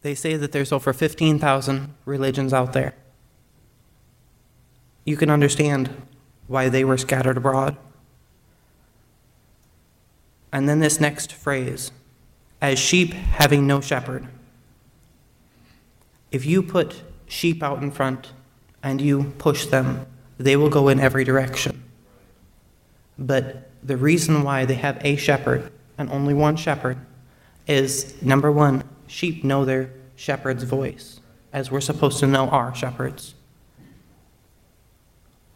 They 0.06 0.14
say 0.14 0.36
that 0.36 0.52
there's 0.52 0.70
over 0.70 0.92
15,000 0.92 1.92
religions 2.04 2.52
out 2.52 2.74
there. 2.74 2.94
You 5.04 5.16
can 5.16 5.30
understand 5.30 5.90
why 6.46 6.68
they 6.68 6.84
were 6.84 6.96
scattered 6.96 7.36
abroad. 7.36 7.76
And 10.52 10.68
then 10.68 10.78
this 10.78 11.00
next 11.00 11.32
phrase 11.32 11.90
as 12.62 12.78
sheep 12.78 13.14
having 13.14 13.66
no 13.66 13.80
shepherd. 13.80 14.28
If 16.30 16.46
you 16.46 16.62
put 16.62 17.02
sheep 17.26 17.60
out 17.60 17.82
in 17.82 17.90
front 17.90 18.32
and 18.84 19.00
you 19.00 19.34
push 19.38 19.66
them, 19.66 20.06
they 20.38 20.54
will 20.54 20.70
go 20.70 20.86
in 20.86 21.00
every 21.00 21.24
direction. 21.24 21.82
But 23.18 23.72
the 23.82 23.96
reason 23.96 24.44
why 24.44 24.66
they 24.66 24.74
have 24.74 25.04
a 25.04 25.16
shepherd 25.16 25.72
and 25.98 26.08
only 26.10 26.32
one 26.32 26.54
shepherd 26.54 26.96
is 27.66 28.14
number 28.22 28.52
one, 28.52 28.84
sheep 29.06 29.44
know 29.44 29.64
their 29.64 29.90
shepherd's 30.14 30.64
voice, 30.64 31.20
as 31.52 31.70
we're 31.70 31.80
supposed 31.80 32.18
to 32.20 32.26
know 32.26 32.48
our 32.48 32.74
shepherds. 32.74 33.34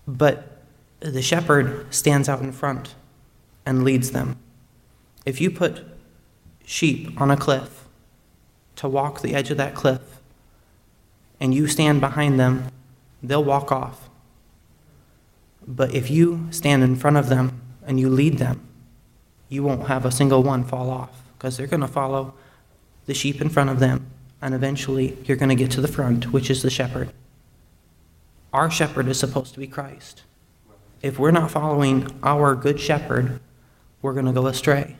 But 0.06 0.62
the 1.00 1.22
shepherd 1.22 1.92
stands 1.92 2.28
out 2.28 2.40
in 2.40 2.52
front 2.52 2.94
and 3.64 3.84
leads 3.84 4.10
them. 4.10 4.38
If 5.24 5.40
you 5.40 5.50
put 5.50 5.84
sheep 6.64 7.20
on 7.20 7.30
a 7.30 7.36
cliff 7.36 7.86
to 8.76 8.88
walk 8.88 9.20
the 9.20 9.34
edge 9.34 9.50
of 9.50 9.56
that 9.56 9.74
cliff 9.74 10.20
and 11.38 11.54
you 11.54 11.66
stand 11.66 12.00
behind 12.00 12.38
them, 12.38 12.68
they'll 13.22 13.44
walk 13.44 13.72
off. 13.72 14.08
But 15.66 15.94
if 15.94 16.10
you 16.10 16.48
stand 16.50 16.82
in 16.82 16.96
front 16.96 17.16
of 17.16 17.28
them 17.28 17.60
and 17.86 18.00
you 18.00 18.08
lead 18.08 18.38
them, 18.38 18.66
you 19.48 19.62
won't 19.62 19.88
have 19.88 20.04
a 20.04 20.10
single 20.10 20.42
one 20.42 20.64
fall 20.64 20.90
off 20.90 21.22
because 21.36 21.56
they're 21.56 21.66
going 21.66 21.80
to 21.80 21.88
follow 21.88 22.34
the 23.10 23.14
sheep 23.14 23.40
in 23.40 23.48
front 23.48 23.68
of 23.68 23.80
them, 23.80 24.06
and 24.40 24.54
eventually 24.54 25.18
you're 25.24 25.36
going 25.36 25.48
to 25.48 25.56
get 25.56 25.68
to 25.72 25.80
the 25.80 25.88
front, 25.88 26.32
which 26.32 26.48
is 26.48 26.62
the 26.62 26.70
shepherd. 26.70 27.10
Our 28.52 28.70
shepherd 28.70 29.08
is 29.08 29.18
supposed 29.18 29.52
to 29.54 29.58
be 29.58 29.66
Christ. 29.66 30.22
If 31.02 31.18
we're 31.18 31.32
not 31.32 31.50
following 31.50 32.06
our 32.22 32.54
good 32.54 32.78
shepherd, 32.78 33.40
we're 34.00 34.12
going 34.12 34.26
to 34.26 34.32
go 34.32 34.46
astray. 34.46 34.94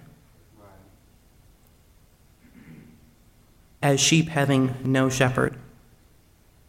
As 3.80 4.00
sheep 4.00 4.26
having 4.26 4.74
no 4.82 5.08
shepherd. 5.08 5.54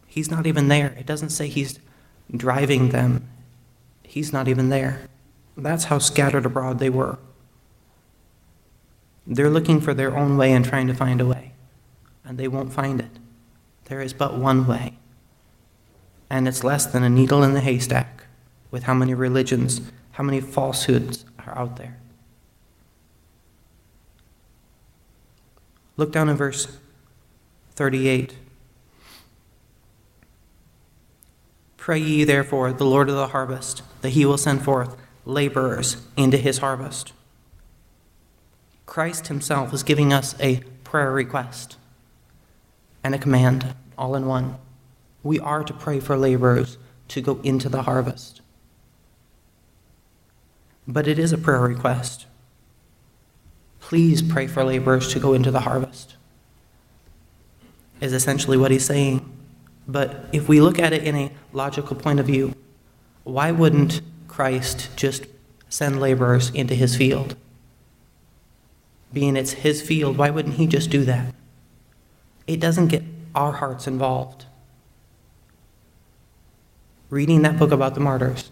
He's 0.05 0.29
not 0.29 0.45
even 0.45 0.67
there. 0.67 0.93
It 0.99 1.07
doesn't 1.07 1.31
say 1.31 1.47
he's 1.47 1.79
driving 2.29 2.89
them, 2.89 3.27
he's 4.03 4.31
not 4.31 4.47
even 4.47 4.69
there. 4.69 5.07
That's 5.57 5.85
how 5.85 5.97
scattered 5.97 6.45
abroad 6.45 6.77
they 6.77 6.91
were. 6.91 7.17
They're 9.31 9.49
looking 9.49 9.79
for 9.79 9.93
their 9.93 10.17
own 10.17 10.35
way 10.35 10.51
and 10.51 10.65
trying 10.65 10.87
to 10.87 10.93
find 10.93 11.21
a 11.21 11.25
way, 11.25 11.53
and 12.25 12.37
they 12.37 12.49
won't 12.49 12.73
find 12.73 12.99
it. 12.99 13.11
There 13.85 14.01
is 14.01 14.11
but 14.11 14.37
one 14.37 14.67
way, 14.67 14.97
and 16.29 16.49
it's 16.49 16.65
less 16.65 16.85
than 16.85 17.01
a 17.01 17.09
needle 17.09 17.41
in 17.41 17.53
the 17.53 17.61
haystack 17.61 18.25
with 18.71 18.83
how 18.83 18.93
many 18.93 19.13
religions, 19.13 19.79
how 20.11 20.25
many 20.25 20.41
falsehoods 20.41 21.23
are 21.39 21.57
out 21.57 21.77
there. 21.77 21.97
Look 25.95 26.11
down 26.11 26.27
in 26.27 26.35
verse 26.35 26.77
38. 27.75 28.35
Pray 31.77 31.99
ye 31.99 32.25
therefore 32.25 32.73
the 32.73 32.85
Lord 32.85 33.07
of 33.07 33.15
the 33.15 33.27
harvest 33.27 33.81
that 34.01 34.09
he 34.09 34.25
will 34.25 34.37
send 34.37 34.61
forth 34.61 34.97
laborers 35.23 36.05
into 36.17 36.35
his 36.35 36.57
harvest. 36.57 37.13
Christ 38.91 39.27
himself 39.27 39.73
is 39.73 39.83
giving 39.83 40.11
us 40.11 40.35
a 40.41 40.57
prayer 40.83 41.13
request 41.13 41.77
and 43.05 43.15
a 43.15 43.17
command 43.17 43.73
all 43.97 44.15
in 44.15 44.25
one. 44.25 44.57
We 45.23 45.39
are 45.39 45.63
to 45.63 45.73
pray 45.73 46.01
for 46.01 46.17
laborers 46.17 46.77
to 47.07 47.21
go 47.21 47.39
into 47.41 47.69
the 47.69 47.83
harvest. 47.83 48.41
But 50.85 51.07
it 51.07 51.17
is 51.17 51.31
a 51.31 51.37
prayer 51.37 51.61
request. 51.61 52.25
Please 53.79 54.21
pray 54.21 54.45
for 54.45 54.61
laborers 54.65 55.07
to 55.13 55.21
go 55.21 55.31
into 55.31 55.51
the 55.51 55.61
harvest, 55.61 56.17
is 58.01 58.11
essentially 58.11 58.57
what 58.57 58.71
he's 58.71 58.85
saying. 58.85 59.21
But 59.87 60.25
if 60.33 60.49
we 60.49 60.59
look 60.59 60.79
at 60.79 60.91
it 60.91 61.05
in 61.05 61.15
a 61.15 61.31
logical 61.53 61.95
point 61.95 62.19
of 62.19 62.25
view, 62.25 62.55
why 63.23 63.53
wouldn't 63.53 64.01
Christ 64.27 64.89
just 64.97 65.27
send 65.69 66.01
laborers 66.01 66.49
into 66.49 66.75
his 66.75 66.97
field? 66.97 67.37
Being 69.13 69.35
it's 69.35 69.51
his 69.51 69.81
field, 69.81 70.17
why 70.17 70.29
wouldn't 70.29 70.55
he 70.55 70.67
just 70.67 70.89
do 70.89 71.03
that? 71.05 71.33
It 72.47 72.59
doesn't 72.59 72.87
get 72.87 73.03
our 73.35 73.53
hearts 73.53 73.87
involved. 73.87 74.45
Reading 77.09 77.41
that 77.41 77.59
book 77.59 77.71
about 77.71 77.93
the 77.93 77.99
martyrs, 77.99 78.51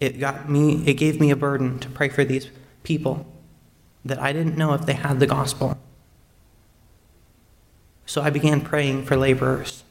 it 0.00 0.20
got 0.20 0.50
me 0.50 0.82
it 0.86 0.94
gave 0.94 1.18
me 1.18 1.30
a 1.30 1.36
burden 1.36 1.78
to 1.78 1.88
pray 1.88 2.10
for 2.10 2.24
these 2.24 2.50
people 2.82 3.26
that 4.04 4.18
I 4.18 4.32
didn't 4.32 4.58
know 4.58 4.74
if 4.74 4.84
they 4.84 4.94
had 4.94 5.18
the 5.18 5.26
gospel. 5.26 5.78
So 8.04 8.20
I 8.20 8.28
began 8.28 8.60
praying 8.60 9.06
for 9.06 9.16
laborers, 9.16 9.84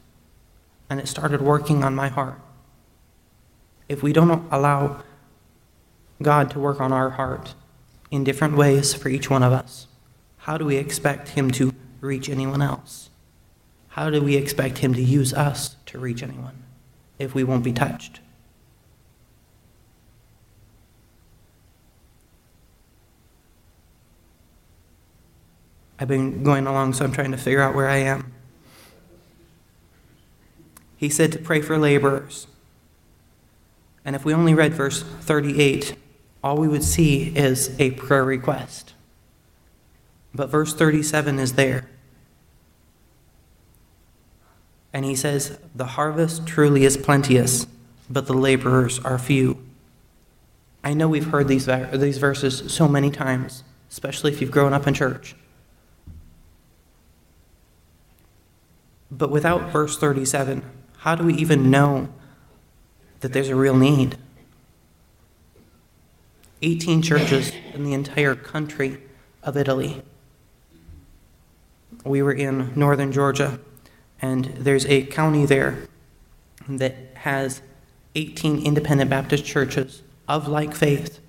and 0.89 0.99
it 0.99 1.07
started 1.07 1.41
working 1.41 1.83
on 1.83 1.95
my 1.95 2.09
heart. 2.09 2.39
If 3.89 4.03
we 4.03 4.13
don't 4.13 4.47
allow 4.51 5.03
God 6.21 6.51
to 6.51 6.59
work 6.59 6.79
on 6.79 6.91
our 6.91 7.11
heart 7.11 7.55
in 8.11 8.25
different 8.25 8.55
ways 8.55 8.93
for 8.93 9.09
each 9.09 9.29
one 9.29 9.41
of 9.41 9.53
us, 9.53 9.87
how 10.39 10.57
do 10.57 10.65
we 10.65 10.75
expect 10.75 11.29
Him 11.29 11.49
to 11.51 11.73
reach 12.01 12.29
anyone 12.29 12.61
else? 12.61 13.09
How 13.89 14.09
do 14.09 14.21
we 14.21 14.35
expect 14.35 14.79
Him 14.79 14.93
to 14.93 15.01
use 15.01 15.33
us 15.33 15.77
to 15.87 15.97
reach 15.97 16.21
anyone 16.21 16.63
if 17.17 17.33
we 17.33 17.43
won't 17.43 17.63
be 17.63 17.73
touched? 17.73 18.19
I've 25.97 26.07
been 26.07 26.43
going 26.43 26.65
along, 26.65 26.93
so 26.93 27.05
I'm 27.05 27.11
trying 27.11 27.31
to 27.31 27.37
figure 27.37 27.61
out 27.61 27.75
where 27.75 27.87
I 27.87 27.97
am. 27.97 28.33
He 30.97 31.09
said 31.09 31.31
to 31.33 31.39
pray 31.39 31.61
for 31.61 31.77
laborers. 31.77 32.47
And 34.03 34.15
if 34.15 34.25
we 34.25 34.33
only 34.33 34.55
read 34.55 34.73
verse 34.73 35.03
38, 35.03 35.95
all 36.43 36.57
we 36.57 36.67
would 36.67 36.83
see 36.83 37.35
is 37.35 37.75
a 37.79 37.91
prayer 37.91 38.23
request. 38.23 38.93
But 40.33 40.49
verse 40.49 40.73
37 40.73 41.39
is 41.39 41.53
there. 41.53 41.87
And 44.93 45.05
he 45.05 45.15
says, 45.15 45.57
The 45.75 45.85
harvest 45.85 46.47
truly 46.47 46.83
is 46.83 46.97
plenteous, 46.97 47.67
but 48.09 48.27
the 48.27 48.33
laborers 48.33 48.99
are 48.99 49.17
few. 49.17 49.57
I 50.83 50.93
know 50.93 51.07
we've 51.07 51.27
heard 51.27 51.47
these, 51.47 51.67
these 51.93 52.17
verses 52.17 52.73
so 52.73 52.87
many 52.87 53.11
times, 53.11 53.63
especially 53.89 54.31
if 54.31 54.41
you've 54.41 54.51
grown 54.51 54.73
up 54.73 54.87
in 54.87 54.93
church. 54.93 55.35
But 59.11 59.29
without 59.29 59.71
verse 59.71 59.97
37, 59.97 60.63
how 60.99 61.15
do 61.15 61.25
we 61.25 61.33
even 61.35 61.69
know 61.69 62.09
that 63.19 63.33
there's 63.33 63.49
a 63.49 63.55
real 63.55 63.75
need? 63.75 64.17
18 66.61 67.01
churches 67.01 67.51
in 67.73 67.83
the 67.83 67.93
entire 67.93 68.35
country 68.35 69.01
of 69.43 69.57
Italy. 69.57 70.03
We 72.05 72.21
were 72.21 72.33
in 72.33 72.73
northern 72.75 73.11
Georgia, 73.11 73.59
and 74.21 74.45
there's 74.45 74.85
a 74.85 75.03
county 75.03 75.45
there 75.45 75.87
that 76.67 76.95
has 77.15 77.61
18 78.15 78.65
independent 78.65 79.09
Baptist 79.09 79.45
churches 79.45 80.03
of 80.27 80.47
like 80.47 80.75
faith 80.75 81.19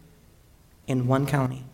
in 0.86 1.06
one 1.06 1.26
county. 1.26 1.64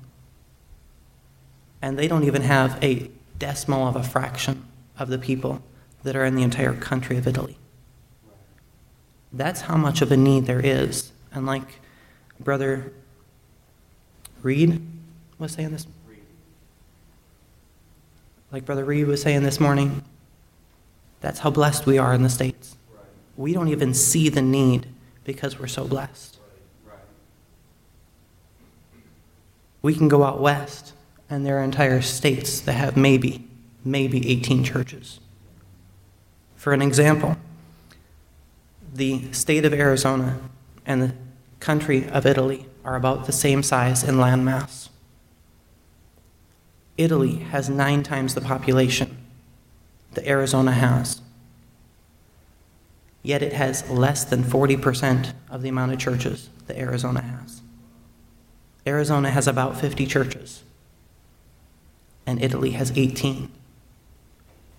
And 1.81 1.99
they 1.99 2.09
don't 2.09 2.25
even 2.25 2.43
have 2.43 2.83
a 2.83 3.11
decimal 3.39 3.87
of 3.87 3.97
a 3.97 4.03
fraction 4.03 4.67
of 4.99 5.09
the 5.09 5.19
people 5.19 5.63
that 6.03 6.17
are 6.17 6.25
in 6.25 6.35
the 6.35 6.43
entire 6.43 6.75
country 6.75 7.17
of 7.17 7.27
Italy. 7.27 7.57
That's 9.33 9.63
how 9.63 9.77
much 9.77 10.01
of 10.01 10.11
a 10.11 10.17
need 10.17 10.47
there 10.47 10.65
is. 10.65 11.13
And 11.33 11.47
like 11.47 11.81
Brother 12.41 12.93
Reed 14.43 14.81
was 15.39 15.53
saying 15.53 15.71
this, 15.71 15.87
like 18.51 18.65
Brother 18.65 18.85
Reed 18.85 19.07
was 19.07 19.23
saying 19.23 19.43
this 19.43 19.61
morning, 19.61 20.03
that's 21.21 21.41
how 21.41 21.51
blessed 21.51 21.87
we 21.87 21.99
are 21.99 22.15
in 22.15 22.23
the 22.23 22.31
States. 22.31 22.77
We 23.37 23.53
don't 23.53 23.69
even 23.69 23.95
see 23.95 24.29
the 24.29 24.43
need 24.43 24.87
because 25.25 25.59
we're 25.59 25.67
so 25.67 25.87
blessed. 25.87 26.39
We 29.83 29.95
can 29.95 30.09
go 30.09 30.25
out 30.25 30.41
west, 30.41 30.93
and 31.31 31.47
there 31.47 31.59
are 31.59 31.63
entire 31.63 32.01
states 32.01 32.61
that 32.61 32.73
have 32.73 32.97
maybe, 32.97 33.49
maybe 33.85 34.29
18 34.29 34.65
churches. 34.65 35.21
For 36.57 36.73
an 36.73 36.83
example, 36.83 37.37
the 38.93 39.33
state 39.33 39.65
of 39.65 39.73
Arizona 39.73 40.41
and 40.85 41.03
the 41.03 41.15
country 41.61 42.09
of 42.09 42.27
Italy 42.27 42.67
are 42.89 42.97
about 42.97 43.27
the 43.27 43.33
same 43.33 43.63
size 43.63 44.03
in 44.03 44.15
landmass. 44.15 44.89
Italy 46.97 47.37
has 47.51 47.69
nine 47.69 48.03
times 48.03 48.35
the 48.35 48.41
population 48.41 49.15
that 50.15 50.27
Arizona 50.27 50.73
has. 50.73 51.21
Yet 53.23 53.43
it 53.43 53.53
has 53.53 53.89
less 53.91 54.25
than 54.25 54.43
40% 54.43 55.35
of 55.51 55.61
the 55.61 55.69
amount 55.69 55.93
of 55.93 55.99
churches 55.99 56.49
that 56.67 56.79
Arizona 56.79 57.21
has. 57.21 57.61
Arizona 58.87 59.29
has 59.29 59.47
about 59.47 59.79
50 59.79 60.07
churches, 60.07 60.63
and 62.25 62.43
Italy 62.43 62.71
has 62.71 62.97
18. 62.97 63.51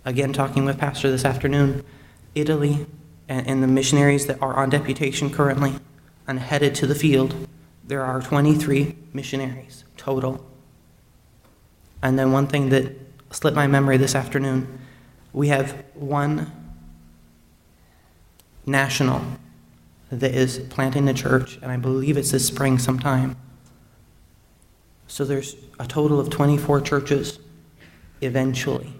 Again, 0.03 0.33
talking 0.33 0.65
with 0.65 0.79
Pastor 0.79 1.11
this 1.11 1.25
afternoon, 1.25 1.85
Italy 2.33 2.87
and, 3.27 3.45
and 3.45 3.61
the 3.61 3.67
missionaries 3.67 4.25
that 4.25 4.41
are 4.41 4.55
on 4.55 4.71
deputation 4.71 5.29
currently 5.29 5.73
and 6.27 6.39
headed 6.39 6.73
to 6.73 6.87
the 6.87 6.95
field, 6.95 7.35
there 7.89 8.03
are 8.03 8.21
23 8.21 8.95
missionaries 9.13 9.83
total. 9.97 10.45
And 12.03 12.19
then 12.19 12.31
one 12.31 12.45
thing 12.45 12.69
that 12.69 12.95
slipped 13.31 13.55
my 13.55 13.65
memory 13.65 13.97
this 13.97 14.15
afternoon 14.15 14.79
we 15.33 15.49
have 15.49 15.83
one 15.93 16.51
national 18.65 19.23
that 20.11 20.33
is 20.33 20.59
planting 20.69 21.07
a 21.07 21.13
church, 21.13 21.59
and 21.61 21.71
I 21.71 21.77
believe 21.77 22.17
it's 22.17 22.31
this 22.31 22.47
spring 22.47 22.79
sometime. 22.79 23.35
So 25.07 25.23
there's 25.23 25.55
a 25.79 25.85
total 25.85 26.19
of 26.19 26.31
24 26.31 26.81
churches 26.81 27.39
eventually. 28.21 28.93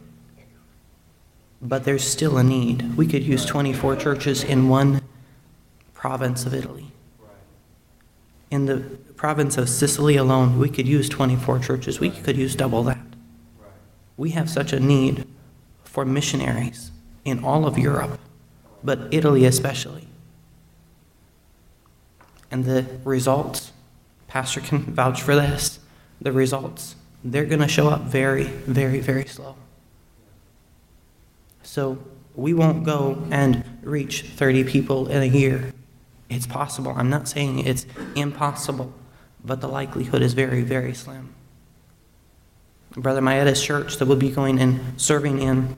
But 1.61 1.83
there's 1.83 2.03
still 2.03 2.37
a 2.37 2.43
need. 2.43 2.95
We 2.95 3.07
could 3.07 3.23
use 3.23 3.43
24 3.45 3.95
churches 3.95 4.43
in 4.43 4.69
one 4.69 5.01
province 5.93 6.45
of 6.45 6.53
Italy. 6.53 6.88
In 8.51 8.65
the 8.65 8.79
province 9.15 9.57
of 9.57 9.69
Sicily 9.69 10.15
alone, 10.15 10.57
we 10.57 10.69
could 10.69 10.87
use 10.87 11.07
24 11.09 11.59
churches. 11.59 11.99
We 11.99 12.09
could 12.09 12.37
use 12.37 12.55
double 12.55 12.83
that. 12.83 12.99
We 14.17 14.31
have 14.31 14.49
such 14.49 14.73
a 14.73 14.79
need 14.79 15.27
for 15.83 16.05
missionaries 16.05 16.91
in 17.25 17.43
all 17.43 17.65
of 17.65 17.77
Europe, 17.77 18.19
but 18.83 19.07
Italy 19.11 19.45
especially. 19.45 20.07
And 22.51 22.65
the 22.65 22.85
results, 23.03 23.71
Pastor 24.27 24.61
can 24.61 24.79
vouch 24.93 25.21
for 25.21 25.35
this, 25.35 25.79
the 26.19 26.31
results, 26.31 26.95
they're 27.23 27.45
going 27.45 27.61
to 27.61 27.67
show 27.67 27.89
up 27.89 28.03
very, 28.03 28.43
very, 28.43 28.99
very 28.99 29.25
slow. 29.25 29.55
So 31.63 31.99
we 32.35 32.53
won't 32.53 32.83
go 32.83 33.21
and 33.29 33.63
reach 33.83 34.23
30 34.23 34.63
people 34.63 35.07
in 35.07 35.21
a 35.21 35.25
year. 35.25 35.73
It's 36.29 36.45
possible. 36.45 36.93
I'm 36.95 37.09
not 37.09 37.27
saying 37.27 37.59
it's 37.65 37.85
impossible, 38.15 38.93
but 39.43 39.61
the 39.61 39.67
likelihood 39.67 40.21
is 40.21 40.33
very, 40.33 40.61
very 40.61 40.93
slim. 40.93 41.33
Brother 42.95 43.21
Maeda's 43.21 43.61
church 43.61 43.97
that 43.97 44.07
we'll 44.07 44.17
be 44.17 44.31
going 44.31 44.59
and 44.59 44.99
serving 44.99 45.41
in 45.41 45.75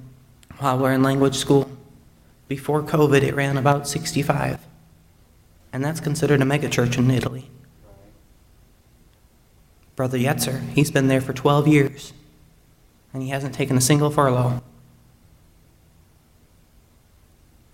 while 0.60 0.78
we're 0.78 0.94
in 0.94 1.04
language 1.04 1.36
school. 1.36 1.70
Before 2.48 2.82
COVID, 2.82 3.22
it 3.22 3.36
ran 3.36 3.58
about 3.58 3.88
65. 3.88 4.60
And 5.74 5.84
that's 5.84 6.00
considered 6.00 6.42
a 6.42 6.46
megachurch 6.46 6.98
in 6.98 7.10
Italy. 7.10 7.50
Brother 9.96 10.18
Yetzer, 10.18 10.68
he's 10.70 10.92
been 10.92 11.08
there 11.08 11.22
for 11.22 11.32
12 11.32 11.68
years, 11.68 12.14
and 13.14 13.22
he 13.22 13.30
hasn't 13.30 13.54
taken 13.54 13.78
a 13.78 13.82
single 13.82 14.10
furlough. 14.10 14.62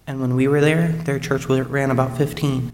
And 0.07 0.21
when 0.21 0.35
we 0.35 0.47
were 0.47 0.61
there, 0.61 0.87
their 0.87 1.19
church 1.19 1.47
ran 1.47 1.91
about 1.91 2.17
15. 2.17 2.71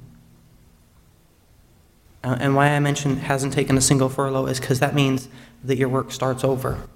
Uh, 2.23 2.37
and 2.39 2.55
why 2.55 2.69
I 2.69 2.79
mentioned 2.79 3.19
hasn't 3.19 3.53
taken 3.53 3.75
a 3.75 3.81
single 3.81 4.07
furlough 4.07 4.45
is 4.45 4.59
because 4.59 4.79
that 4.79 4.93
means 4.93 5.27
that 5.63 5.77
your 5.77 5.89
work 5.89 6.11
starts 6.11 6.43
over. 6.43 6.87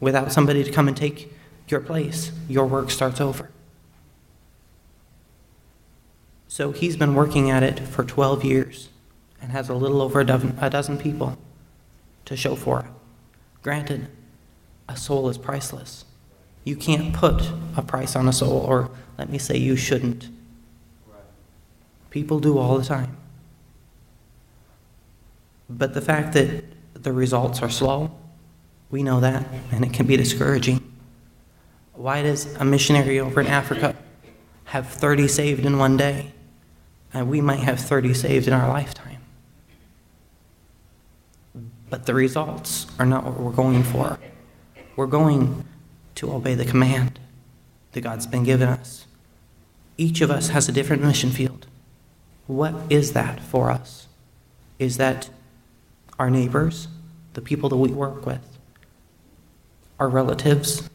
Without 0.00 0.32
somebody 0.32 0.64
to 0.64 0.72
come 0.72 0.88
and 0.88 0.96
take 0.96 1.32
your 1.68 1.80
place, 1.80 2.32
your 2.48 2.66
work 2.66 2.90
starts 2.90 3.20
over. 3.20 3.50
So 6.48 6.72
he's 6.72 6.96
been 6.96 7.14
working 7.14 7.50
at 7.50 7.62
it 7.62 7.78
for 7.78 8.04
12 8.04 8.44
years 8.44 8.88
and 9.40 9.52
has 9.52 9.68
a 9.68 9.74
little 9.74 10.00
over 10.00 10.20
a 10.20 10.24
dozen, 10.24 10.56
a 10.60 10.70
dozen 10.70 10.96
people 10.96 11.38
to 12.24 12.36
show 12.36 12.56
for 12.56 12.80
it. 12.80 12.86
Granted, 13.62 14.08
a 14.88 14.96
soul 14.96 15.28
is 15.28 15.36
priceless. 15.36 16.06
You 16.64 16.76
can't 16.76 17.14
put 17.14 17.50
a 17.76 17.82
price 17.82 18.14
on 18.16 18.28
a 18.28 18.32
soul, 18.32 18.58
or 18.58 18.90
let 19.16 19.30
me 19.30 19.38
say, 19.38 19.56
you 19.56 19.76
shouldn't. 19.76 20.28
People 22.10 22.40
do 22.40 22.58
all 22.58 22.78
the 22.78 22.84
time. 22.84 23.16
But 25.70 25.94
the 25.94 26.00
fact 26.00 26.32
that 26.34 26.64
the 26.94 27.12
results 27.12 27.62
are 27.62 27.70
slow, 27.70 28.10
we 28.90 29.02
know 29.02 29.20
that, 29.20 29.46
and 29.70 29.84
it 29.84 29.92
can 29.92 30.06
be 30.06 30.16
discouraging. 30.16 30.82
Why 31.94 32.22
does 32.22 32.54
a 32.56 32.64
missionary 32.64 33.20
over 33.20 33.40
in 33.40 33.46
Africa 33.46 33.94
have 34.64 34.88
30 34.88 35.28
saved 35.28 35.66
in 35.66 35.78
one 35.78 35.96
day, 35.96 36.32
and 37.12 37.28
we 37.28 37.40
might 37.40 37.60
have 37.60 37.80
30 37.80 38.14
saved 38.14 38.46
in 38.46 38.52
our 38.52 38.68
lifetime? 38.68 39.20
But 41.90 42.06
the 42.06 42.14
results 42.14 42.86
are 42.98 43.06
not 43.06 43.24
what 43.24 43.40
we're 43.40 43.52
going 43.52 43.82
for. 43.82 44.18
We're 44.96 45.06
going 45.06 45.64
to 46.18 46.32
obey 46.32 46.54
the 46.54 46.64
command 46.64 47.20
that 47.92 48.00
God's 48.00 48.26
been 48.26 48.42
given 48.42 48.68
us. 48.68 49.06
Each 49.96 50.20
of 50.20 50.32
us 50.32 50.48
has 50.48 50.68
a 50.68 50.72
different 50.72 51.02
mission 51.02 51.30
field. 51.30 51.68
What 52.48 52.74
is 52.90 53.12
that 53.12 53.38
for 53.40 53.70
us? 53.70 54.08
Is 54.80 54.96
that 54.96 55.30
our 56.18 56.28
neighbors, 56.28 56.88
the 57.34 57.40
people 57.40 57.68
that 57.68 57.76
we 57.76 57.90
work 57.90 58.26
with, 58.26 58.58
our 60.00 60.08
relatives, 60.08 60.90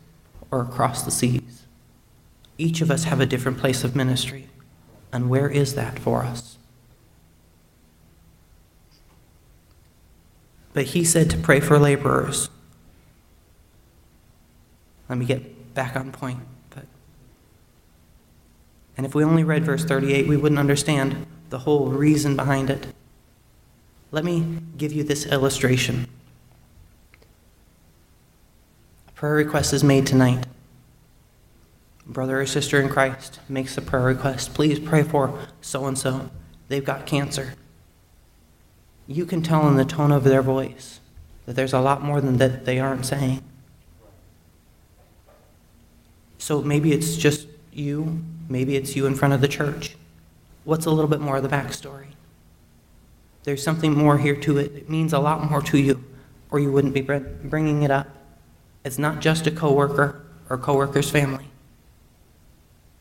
or 0.51 0.61
across 0.61 1.03
the 1.03 1.11
seas? 1.11 1.63
Each 2.57 2.81
of 2.81 2.91
us 2.91 3.05
have 3.05 3.21
a 3.21 3.25
different 3.25 3.59
place 3.59 3.85
of 3.85 3.95
ministry. 3.95 4.49
And 5.13 5.29
where 5.29 5.47
is 5.47 5.75
that 5.75 5.99
for 5.99 6.23
us? 6.23 6.57
But 10.73 10.87
he 10.87 11.05
said 11.05 11.29
to 11.29 11.37
pray 11.37 11.61
for 11.61 11.79
laborers. 11.79 12.49
Let 15.09 15.17
me 15.17 15.25
get 15.25 15.73
back 15.73 15.95
on 15.95 16.11
point. 16.11 16.39
But, 16.69 16.85
and 18.97 19.05
if 19.05 19.15
we 19.15 19.23
only 19.23 19.43
read 19.43 19.65
verse 19.65 19.83
38, 19.83 20.27
we 20.27 20.37
wouldn't 20.37 20.59
understand 20.59 21.25
the 21.49 21.59
whole 21.59 21.87
reason 21.87 22.35
behind 22.35 22.69
it. 22.69 22.87
Let 24.11 24.23
me 24.23 24.59
give 24.77 24.93
you 24.93 25.03
this 25.03 25.25
illustration. 25.25 26.07
A 29.07 29.11
prayer 29.11 29.33
request 29.33 29.73
is 29.73 29.83
made 29.83 30.05
tonight. 30.05 30.45
brother 32.05 32.41
or 32.41 32.45
sister 32.45 32.79
in 32.81 32.89
Christ 32.89 33.39
makes 33.49 33.77
a 33.77 33.81
prayer 33.81 34.03
request, 34.03 34.53
please 34.53 34.79
pray 34.79 35.03
for 35.03 35.39
so 35.61 35.85
and 35.85 35.97
so. 35.97 36.29
They've 36.67 36.85
got 36.85 37.05
cancer. 37.05 37.55
You 39.07 39.25
can 39.25 39.41
tell 39.41 39.67
in 39.67 39.75
the 39.75 39.85
tone 39.85 40.11
of 40.11 40.23
their 40.23 40.41
voice 40.41 40.99
that 41.45 41.55
there's 41.55 41.73
a 41.73 41.81
lot 41.81 42.01
more 42.01 42.21
than 42.21 42.37
that 42.37 42.65
they 42.65 42.79
aren't 42.79 43.05
saying. 43.05 43.43
So 46.43 46.61
maybe 46.61 46.91
it's 46.91 47.15
just 47.15 47.47
you, 47.71 48.21
maybe 48.49 48.75
it's 48.75 48.97
you 48.97 49.05
in 49.05 49.15
front 49.15 49.33
of 49.33 49.39
the 49.39 49.47
church. 49.47 49.95
What's 50.65 50.85
a 50.85 50.91
little 50.91 51.09
bit 51.09 51.21
more 51.21 51.37
of 51.37 51.43
the 51.43 51.47
backstory? 51.47 52.07
There's 53.45 53.63
something 53.63 53.97
more 53.97 54.17
here 54.17 54.35
to 54.35 54.57
it. 54.57 54.73
It 54.75 54.89
means 54.89 55.13
a 55.13 55.19
lot 55.19 55.49
more 55.49 55.61
to 55.61 55.77
you, 55.77 56.03
or 56.51 56.59
you 56.59 56.69
wouldn't 56.69 56.93
be 56.93 56.99
bringing 56.99 57.83
it 57.83 57.91
up. 57.91 58.09
It's 58.83 58.97
not 58.97 59.21
just 59.21 59.47
a 59.47 59.51
coworker 59.51 60.21
or 60.49 60.57
coworker's 60.57 61.09
family. 61.09 61.45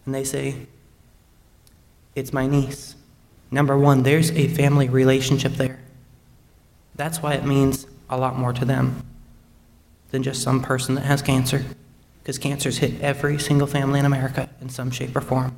And 0.06 0.14
they 0.14 0.22
say, 0.22 0.68
It's 2.14 2.32
my 2.32 2.46
niece. 2.46 2.94
Number 3.50 3.76
one, 3.76 4.04
there's 4.04 4.30
a 4.30 4.46
family 4.46 4.88
relationship 4.88 5.54
there. 5.54 5.80
That's 6.94 7.20
why 7.20 7.34
it 7.34 7.44
means 7.44 7.88
a 8.08 8.16
lot 8.16 8.38
more 8.38 8.52
to 8.52 8.64
them 8.64 9.04
than 10.12 10.22
just 10.22 10.42
some 10.42 10.62
person 10.62 10.94
that 10.94 11.06
has 11.06 11.22
cancer, 11.22 11.64
because 12.22 12.38
cancer's 12.38 12.78
hit 12.78 13.00
every 13.00 13.36
single 13.38 13.66
family 13.66 13.98
in 13.98 14.06
America 14.06 14.48
in 14.60 14.68
some 14.68 14.92
shape 14.92 15.16
or 15.16 15.20
form. 15.20 15.56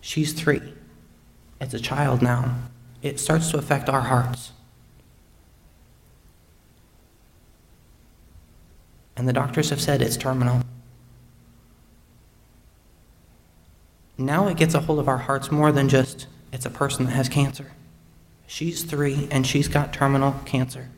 She's 0.00 0.32
three. 0.32 0.62
As 1.60 1.74
a 1.74 1.80
child 1.80 2.22
now. 2.22 2.54
It 3.02 3.20
starts 3.20 3.50
to 3.50 3.58
affect 3.58 3.88
our 3.88 4.02
hearts. 4.02 4.52
And 9.16 9.28
the 9.28 9.32
doctors 9.32 9.70
have 9.70 9.80
said 9.80 10.00
it's 10.00 10.16
terminal. 10.16 10.62
Now 14.18 14.48
it 14.48 14.56
gets 14.56 14.74
a 14.74 14.80
hold 14.80 14.98
of 14.98 15.08
our 15.08 15.18
hearts 15.18 15.50
more 15.50 15.72
than 15.72 15.88
just 15.88 16.26
it's 16.52 16.64
a 16.64 16.70
person 16.70 17.04
that 17.06 17.12
has 17.12 17.28
cancer. 17.28 17.72
She's 18.46 18.82
three 18.84 19.28
and 19.30 19.46
she's 19.46 19.68
got 19.68 19.92
terminal 19.92 20.34
cancer. 20.44 20.88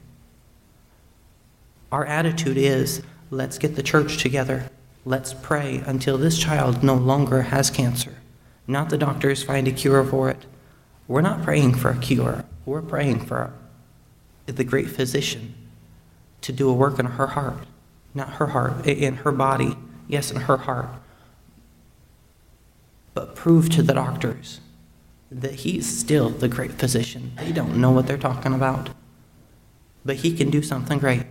Our 1.91 2.05
attitude 2.05 2.57
is 2.57 3.03
let's 3.31 3.59
get 3.59 3.77
the 3.77 3.83
church 3.83 4.19
together. 4.19 4.71
Let's 5.05 5.33
pray 5.33 5.83
until 5.87 6.19
this 6.19 6.39
child 6.39 6.83
no 6.83 6.95
longer 6.95 7.43
has 7.43 7.71
cancer. 7.71 8.17
Not 8.67 8.91
the 8.91 8.99
doctors 8.99 9.43
find 9.43 9.67
a 9.67 9.73
cure 9.73 10.05
for 10.05 10.29
it. 10.29 10.45
We're 11.07 11.23
not 11.23 11.43
praying 11.43 11.75
for 11.75 11.91
a 11.91 11.97
cure. 11.97 12.45
We're 12.67 12.83
praying 12.83 13.25
for 13.25 13.55
the 14.45 14.65
great 14.65 14.91
physician 14.91 15.55
to 16.43 16.53
do 16.53 16.69
a 16.69 16.75
work 16.75 16.99
in 16.99 17.07
her 17.07 17.29
heart. 17.29 17.67
Not 18.13 18.35
her 18.35 18.49
heart, 18.49 18.87
in 18.87 19.17
her 19.17 19.33
body. 19.33 19.77
Yes, 20.07 20.31
in 20.31 20.43
her 20.43 20.59
heart. 20.59 20.89
But 23.15 23.35
prove 23.35 23.71
to 23.71 23.83
the 23.83 23.95
doctors 23.95 24.61
that 25.31 25.55
he's 25.55 25.87
still 25.87 26.31
the 26.31 26.49
great 26.49 26.73
physician. 26.73 27.33
They 27.37 27.53
don't 27.53 27.77
know 27.77 27.91
what 27.91 28.07
they're 28.07 28.19
talking 28.19 28.55
about, 28.55 28.91
but 30.05 30.17
he 30.17 30.35
can 30.37 30.51
do 30.51 30.63
something 30.63 30.99
great. 30.99 31.25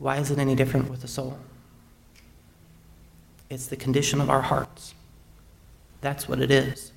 Why 0.00 0.16
is 0.16 0.30
it 0.30 0.38
any 0.38 0.54
different 0.54 0.90
with 0.90 1.02
the 1.02 1.08
soul? 1.08 1.38
It's 3.50 3.66
the 3.66 3.76
condition 3.76 4.18
of 4.20 4.30
our 4.30 4.40
hearts. 4.40 4.94
That's 6.00 6.26
what 6.26 6.40
it 6.40 6.50
is. 6.50 6.90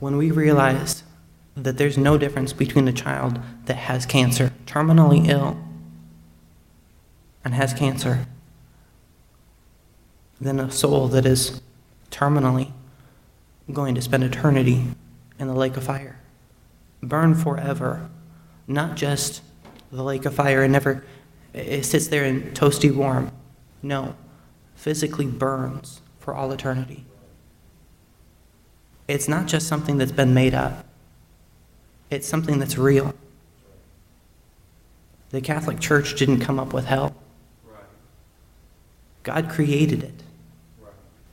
When 0.00 0.16
we 0.16 0.30
realize 0.30 1.02
that 1.54 1.76
there's 1.76 1.98
no 1.98 2.16
difference 2.16 2.54
between 2.54 2.88
a 2.88 2.92
child 2.92 3.38
that 3.66 3.76
has 3.76 4.06
cancer, 4.06 4.52
terminally 4.66 5.28
ill, 5.28 5.58
and 7.44 7.52
has 7.52 7.74
cancer, 7.74 8.26
than 10.40 10.58
a 10.58 10.70
soul 10.70 11.08
that 11.08 11.26
is 11.26 11.60
terminally 12.10 12.72
going 13.70 13.94
to 13.94 14.00
spend 14.00 14.24
eternity 14.24 14.84
in 15.38 15.46
the 15.46 15.54
lake 15.54 15.76
of 15.76 15.84
fire. 15.84 16.18
Burn 17.02 17.34
forever, 17.34 18.08
not 18.66 18.96
just 18.96 19.42
the 19.94 20.02
lake 20.02 20.24
of 20.26 20.34
fire 20.34 20.62
and 20.62 20.72
never 20.72 21.04
it 21.52 21.84
sits 21.84 22.08
there 22.08 22.24
in 22.24 22.50
toasty 22.50 22.92
warm. 22.92 23.30
No, 23.80 24.16
physically 24.74 25.26
burns 25.26 26.02
for 26.18 26.34
all 26.34 26.50
eternity. 26.50 27.04
It's 29.06 29.28
not 29.28 29.46
just 29.46 29.68
something 29.68 29.98
that's 29.98 30.12
been 30.12 30.34
made 30.34 30.54
up, 30.54 30.84
it's 32.10 32.26
something 32.26 32.58
that's 32.58 32.76
real. 32.76 33.14
The 35.30 35.40
Catholic 35.40 35.78
Church 35.78 36.16
didn't 36.16 36.40
come 36.40 36.58
up 36.58 36.72
with 36.72 36.86
hell, 36.86 37.14
God 39.22 39.48
created 39.48 40.02
it. 40.02 40.22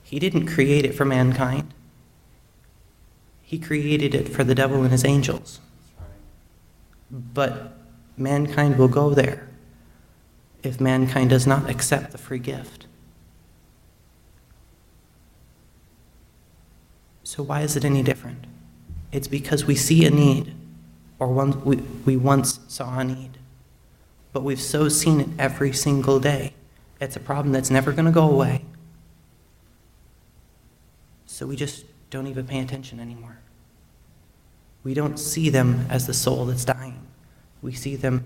He 0.02 0.18
didn't 0.18 0.46
create 0.46 0.84
it 0.84 0.94
for 0.94 1.04
mankind. 1.04 1.72
He 3.42 3.58
created 3.58 4.14
it 4.14 4.28
for 4.28 4.44
the 4.44 4.54
devil 4.54 4.82
and 4.82 4.92
his 4.92 5.04
angels. 5.04 5.60
But 7.10 7.81
mankind 8.16 8.78
will 8.78 8.88
go 8.88 9.10
there 9.10 9.48
if 10.62 10.80
mankind 10.80 11.30
does 11.30 11.46
not 11.46 11.68
accept 11.68 12.12
the 12.12 12.18
free 12.18 12.38
gift. 12.38 12.86
So, 17.24 17.42
why 17.42 17.62
is 17.62 17.76
it 17.76 17.84
any 17.84 18.02
different? 18.02 18.44
It's 19.10 19.28
because 19.28 19.64
we 19.64 19.74
see 19.74 20.04
a 20.04 20.10
need, 20.10 20.54
or 21.18 21.28
one, 21.28 21.64
we, 21.64 21.76
we 21.76 22.16
once 22.16 22.60
saw 22.68 22.98
a 22.98 23.04
need, 23.04 23.38
but 24.32 24.42
we've 24.42 24.60
so 24.60 24.88
seen 24.88 25.20
it 25.20 25.28
every 25.38 25.72
single 25.72 26.20
day. 26.20 26.54
It's 27.00 27.16
a 27.16 27.20
problem 27.20 27.52
that's 27.52 27.70
never 27.70 27.92
going 27.92 28.04
to 28.04 28.12
go 28.12 28.28
away. 28.28 28.64
So 31.26 31.46
we 31.46 31.56
just 31.56 31.84
don't 32.10 32.26
even 32.26 32.46
pay 32.46 32.60
attention 32.60 33.00
anymore. 33.00 33.38
We 34.84 34.94
don't 34.94 35.18
see 35.18 35.48
them 35.48 35.86
as 35.88 36.06
the 36.06 36.14
soul 36.14 36.46
that's 36.46 36.64
dying, 36.64 37.01
we 37.62 37.72
see 37.72 37.96
them 37.96 38.24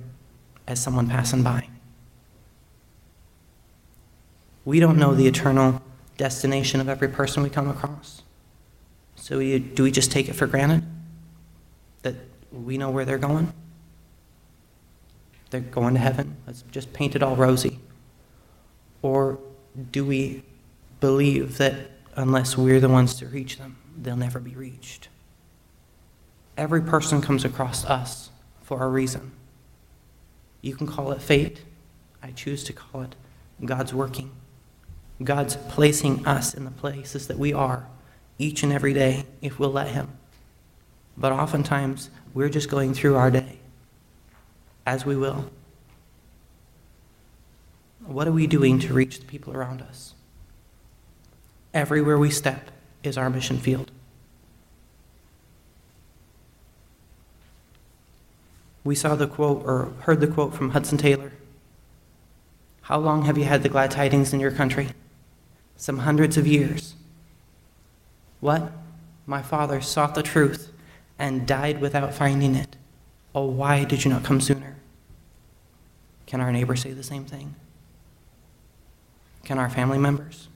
as 0.67 0.83
someone 0.83 1.09
passing 1.09 1.43
by. 1.43 1.69
We 4.65 4.81
don't 4.81 4.99
know 4.99 5.15
the 5.15 5.29
eternal 5.29 5.81
destination 6.17 6.81
of 6.81 6.89
every 6.89 7.09
person 7.09 7.43
we 7.43 7.51
come 7.51 7.69
across. 7.69 8.23
So 9.15 9.39
we, 9.39 9.59
do 9.59 9.85
we 9.85 9.91
just 9.91 10.11
take 10.11 10.29
it 10.29 10.33
for 10.33 10.47
granted 10.47 10.83
that 12.03 12.17
we 12.51 12.79
know 12.79 12.91
where 12.91 13.05
they're 13.05 13.19
going? 13.19 13.53
They're 15.51 15.61
going 15.61 15.95
to 15.95 16.01
heaven. 16.01 16.37
Let's 16.47 16.63
just 16.73 16.93
paint 16.93 17.15
it 17.15 17.23
all 17.23 17.37
rosy. 17.37 17.79
Or 19.03 19.39
do 19.93 20.05
we 20.05 20.43
believe 21.01 21.59
that 21.59 21.91
unless 22.17 22.57
we're 22.57 22.81
the 22.81 22.89
ones 22.89 23.15
to 23.17 23.27
reach 23.27 23.59
them, 23.59 23.77
they'll 23.97 24.17
never 24.17 24.41
be 24.41 24.55
reached. 24.57 25.09
Every 26.57 26.83
person 26.83 27.21
comes 27.21 27.45
across 27.45 27.85
us 27.85 28.26
for 28.67 28.83
a 28.83 28.89
reason. 28.89 29.31
You 30.61 30.75
can 30.75 30.89
call 30.89 31.13
it 31.13 31.23
fate. 31.23 31.61
I 32.21 32.33
choose 32.33 32.65
to 32.65 32.73
call 32.73 33.03
it 33.03 33.15
God's 33.65 33.95
working. 33.95 34.33
God's 35.23 35.55
placing 35.69 36.27
us 36.27 36.53
in 36.53 36.65
the 36.65 36.73
places 36.73 37.29
that 37.29 37.39
we 37.39 37.53
are 37.53 37.87
each 38.39 38.65
and 38.65 38.73
every 38.73 38.93
day 38.93 39.25
if 39.41 39.61
we'll 39.61 39.71
let 39.71 39.87
Him. 39.91 40.19
But 41.17 41.31
oftentimes, 41.31 42.11
we're 42.35 42.49
just 42.49 42.69
going 42.69 42.93
through 42.93 43.15
our 43.15 43.31
day 43.31 43.61
as 44.85 45.07
we 45.07 45.15
will. 45.15 45.49
What 48.05 48.27
are 48.27 48.33
we 48.33 48.49
doing 48.49 48.81
to 48.81 48.93
reach 48.93 49.21
the 49.21 49.27
people 49.27 49.55
around 49.55 49.81
us? 49.81 50.15
Everywhere 51.73 52.19
we 52.19 52.31
step 52.31 52.73
is 53.05 53.17
our 53.17 53.31
mission 53.31 53.59
field. 53.59 53.93
We 58.87 58.95
saw 58.95 59.17
the 59.17 59.27
quote 59.27 59.65
or 59.65 59.93
heard 60.03 60.21
the 60.21 60.29
quote 60.29 60.55
from 60.55 60.71
Hudson 60.71 60.97
Taylor. 60.97 61.33
How 62.83 63.01
long 63.01 63.25
have 63.25 63.37
you 63.37 63.43
had 63.43 63.65
the 63.65 63.69
glad 63.69 63.91
tidings 63.91 64.33
in 64.33 64.39
your 64.39 64.53
country? 64.53 64.91
Some 65.77 65.99
hundreds 65.99 66.37
of 66.37 66.47
years. 66.47 66.95
What? 68.39 68.71
My 69.27 69.43
father 69.43 69.81
sought 69.81 70.15
the 70.15 70.23
truth 70.23 70.71
and 71.19 71.49
died 71.49 71.81
without 71.81 72.15
finding 72.15 72.55
it. 72.55 72.77
Oh, 73.35 73.47
why 73.47 73.83
did 73.83 74.05
you 74.05 74.11
not 74.13 74.23
come 74.23 74.41
sooner? 74.41 74.77
Can 76.27 76.41
our 76.41 76.53
neighbor 76.53 76.77
say 76.77 76.93
the 76.93 77.03
same 77.03 77.25
thing? 77.25 77.57
Can 79.43 79.59
our 79.59 79.69
family 79.69 79.99
members? 79.99 80.47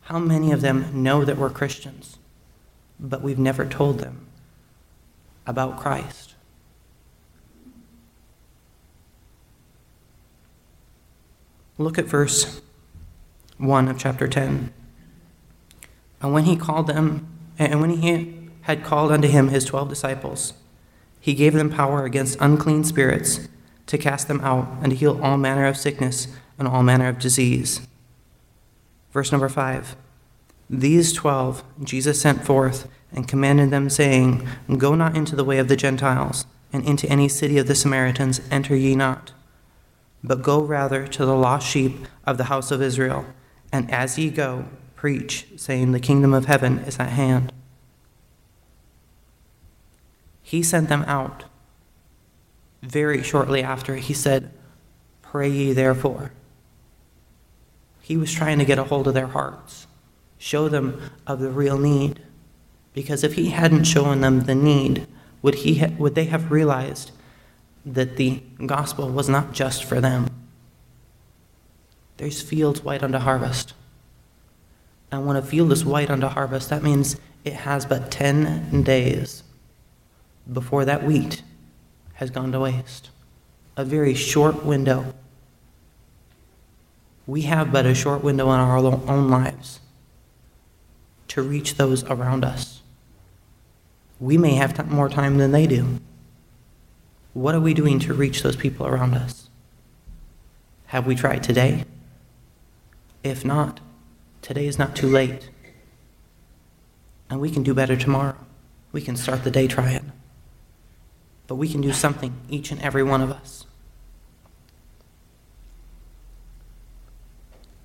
How 0.00 0.18
many 0.18 0.50
of 0.50 0.62
them 0.62 1.02
know 1.02 1.26
that 1.26 1.36
we're 1.36 1.50
Christians, 1.50 2.18
but 2.98 3.20
we've 3.20 3.38
never 3.38 3.66
told 3.66 3.98
them 3.98 4.24
about 5.46 5.78
Christ? 5.78 6.27
Look 11.78 11.96
at 11.96 12.06
verse 12.06 12.60
1 13.58 13.88
of 13.88 13.98
chapter 13.98 14.28
10. 14.28 14.72
And 16.20 16.32
when 16.32 16.44
he 16.44 16.56
called 16.56 16.88
them, 16.88 17.26
and 17.58 17.80
when 17.80 17.90
he 17.90 18.48
had 18.62 18.84
called 18.84 19.12
unto 19.12 19.28
him 19.28 19.48
his 19.48 19.64
twelve 19.64 19.88
disciples, 19.88 20.52
he 21.20 21.34
gave 21.34 21.54
them 21.54 21.70
power 21.70 22.04
against 22.04 22.38
unclean 22.40 22.84
spirits 22.84 23.48
to 23.86 23.98
cast 23.98 24.28
them 24.28 24.40
out 24.42 24.68
and 24.82 24.90
to 24.90 24.96
heal 24.96 25.20
all 25.22 25.38
manner 25.38 25.66
of 25.66 25.76
sickness 25.76 26.28
and 26.58 26.68
all 26.68 26.82
manner 26.82 27.08
of 27.08 27.18
disease. 27.18 27.80
Verse 29.12 29.32
number 29.32 29.48
five 29.48 29.96
These 30.68 31.12
twelve 31.12 31.64
Jesus 31.82 32.20
sent 32.20 32.44
forth 32.44 32.88
and 33.12 33.26
commanded 33.26 33.70
them, 33.70 33.88
saying, 33.88 34.46
Go 34.76 34.94
not 34.94 35.16
into 35.16 35.34
the 35.34 35.44
way 35.44 35.58
of 35.58 35.68
the 35.68 35.76
Gentiles, 35.76 36.44
and 36.72 36.84
into 36.84 37.08
any 37.08 37.28
city 37.28 37.56
of 37.56 37.66
the 37.66 37.74
Samaritans 37.74 38.40
enter 38.50 38.76
ye 38.76 38.94
not, 38.94 39.32
but 40.22 40.42
go 40.42 40.60
rather 40.60 41.06
to 41.06 41.24
the 41.24 41.36
lost 41.36 41.66
sheep 41.66 42.06
of 42.26 42.38
the 42.38 42.44
house 42.44 42.70
of 42.70 42.82
Israel. 42.82 43.24
And 43.72 43.90
as 43.90 44.18
ye 44.18 44.30
go, 44.30 44.66
preach, 44.96 45.46
saying, 45.56 45.92
The 45.92 46.00
kingdom 46.00 46.34
of 46.34 46.46
heaven 46.46 46.78
is 46.80 46.98
at 46.98 47.10
hand. 47.10 47.52
He 50.42 50.62
sent 50.62 50.88
them 50.88 51.02
out. 51.06 51.44
Very 52.82 53.22
shortly 53.22 53.62
after, 53.62 53.96
he 53.96 54.14
said, 54.14 54.50
Pray 55.22 55.48
ye 55.48 55.72
therefore. 55.72 56.32
He 58.00 58.16
was 58.16 58.32
trying 58.32 58.58
to 58.58 58.64
get 58.64 58.78
a 58.78 58.84
hold 58.84 59.06
of 59.06 59.14
their 59.14 59.26
hearts, 59.26 59.86
show 60.38 60.68
them 60.68 61.10
of 61.26 61.40
the 61.40 61.50
real 61.50 61.76
need. 61.76 62.22
Because 62.94 63.22
if 63.22 63.34
he 63.34 63.50
hadn't 63.50 63.84
shown 63.84 64.22
them 64.22 64.40
the 64.40 64.54
need, 64.54 65.06
would, 65.42 65.56
he 65.56 65.76
ha- 65.76 65.92
would 65.98 66.14
they 66.14 66.24
have 66.24 66.50
realized 66.50 67.12
that 67.94 68.16
the 68.16 68.42
gospel 68.66 69.08
was 69.08 69.28
not 69.28 69.52
just 69.52 69.84
for 69.84 70.00
them? 70.00 70.28
There's 72.18 72.42
fields 72.42 72.82
white 72.82 73.02
unto 73.02 73.18
harvest. 73.18 73.74
And 75.10 75.26
when 75.26 75.36
a 75.36 75.42
field 75.42 75.72
is 75.72 75.84
white 75.84 76.10
unto 76.10 76.26
harvest, 76.26 76.68
that 76.70 76.82
means 76.82 77.16
it 77.44 77.54
has 77.54 77.86
but 77.86 78.10
10 78.10 78.82
days 78.82 79.42
before 80.52 80.84
that 80.84 81.04
wheat 81.04 81.42
has 82.14 82.30
gone 82.30 82.52
to 82.52 82.60
waste. 82.60 83.10
A 83.76 83.84
very 83.84 84.14
short 84.14 84.64
window. 84.64 85.14
We 87.26 87.42
have 87.42 87.72
but 87.72 87.86
a 87.86 87.94
short 87.94 88.24
window 88.24 88.46
in 88.52 88.58
our 88.58 88.78
own 88.78 89.30
lives 89.30 89.80
to 91.28 91.42
reach 91.42 91.76
those 91.76 92.02
around 92.04 92.44
us. 92.44 92.80
We 94.18 94.36
may 94.36 94.54
have 94.54 94.90
more 94.90 95.08
time 95.08 95.38
than 95.38 95.52
they 95.52 95.66
do. 95.66 96.00
What 97.38 97.54
are 97.54 97.60
we 97.60 97.72
doing 97.72 98.00
to 98.00 98.12
reach 98.12 98.42
those 98.42 98.56
people 98.56 98.84
around 98.84 99.14
us? 99.14 99.48
Have 100.86 101.06
we 101.06 101.14
tried 101.14 101.44
today? 101.44 101.84
If 103.22 103.44
not, 103.44 103.78
today 104.42 104.66
is 104.66 104.76
not 104.76 104.96
too 104.96 105.06
late. 105.06 105.48
And 107.30 107.40
we 107.40 107.52
can 107.52 107.62
do 107.62 107.74
better 107.74 107.94
tomorrow. 107.94 108.34
We 108.90 109.00
can 109.00 109.14
start 109.14 109.44
the 109.44 109.52
day 109.52 109.68
trying. 109.68 110.10
But 111.46 111.54
we 111.54 111.68
can 111.68 111.80
do 111.80 111.92
something, 111.92 112.34
each 112.48 112.72
and 112.72 112.82
every 112.82 113.04
one 113.04 113.20
of 113.20 113.30
us. 113.30 113.66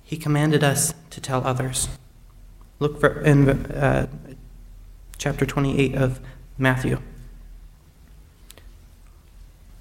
He 0.02 0.16
commanded 0.16 0.64
us 0.64 0.94
to 1.10 1.20
tell 1.20 1.46
others. 1.46 1.88
Look 2.80 2.98
for 2.98 3.20
in 3.20 3.48
uh, 3.48 4.08
chapter 5.16 5.46
28 5.46 5.94
of 5.94 6.18
Matthew. 6.58 7.00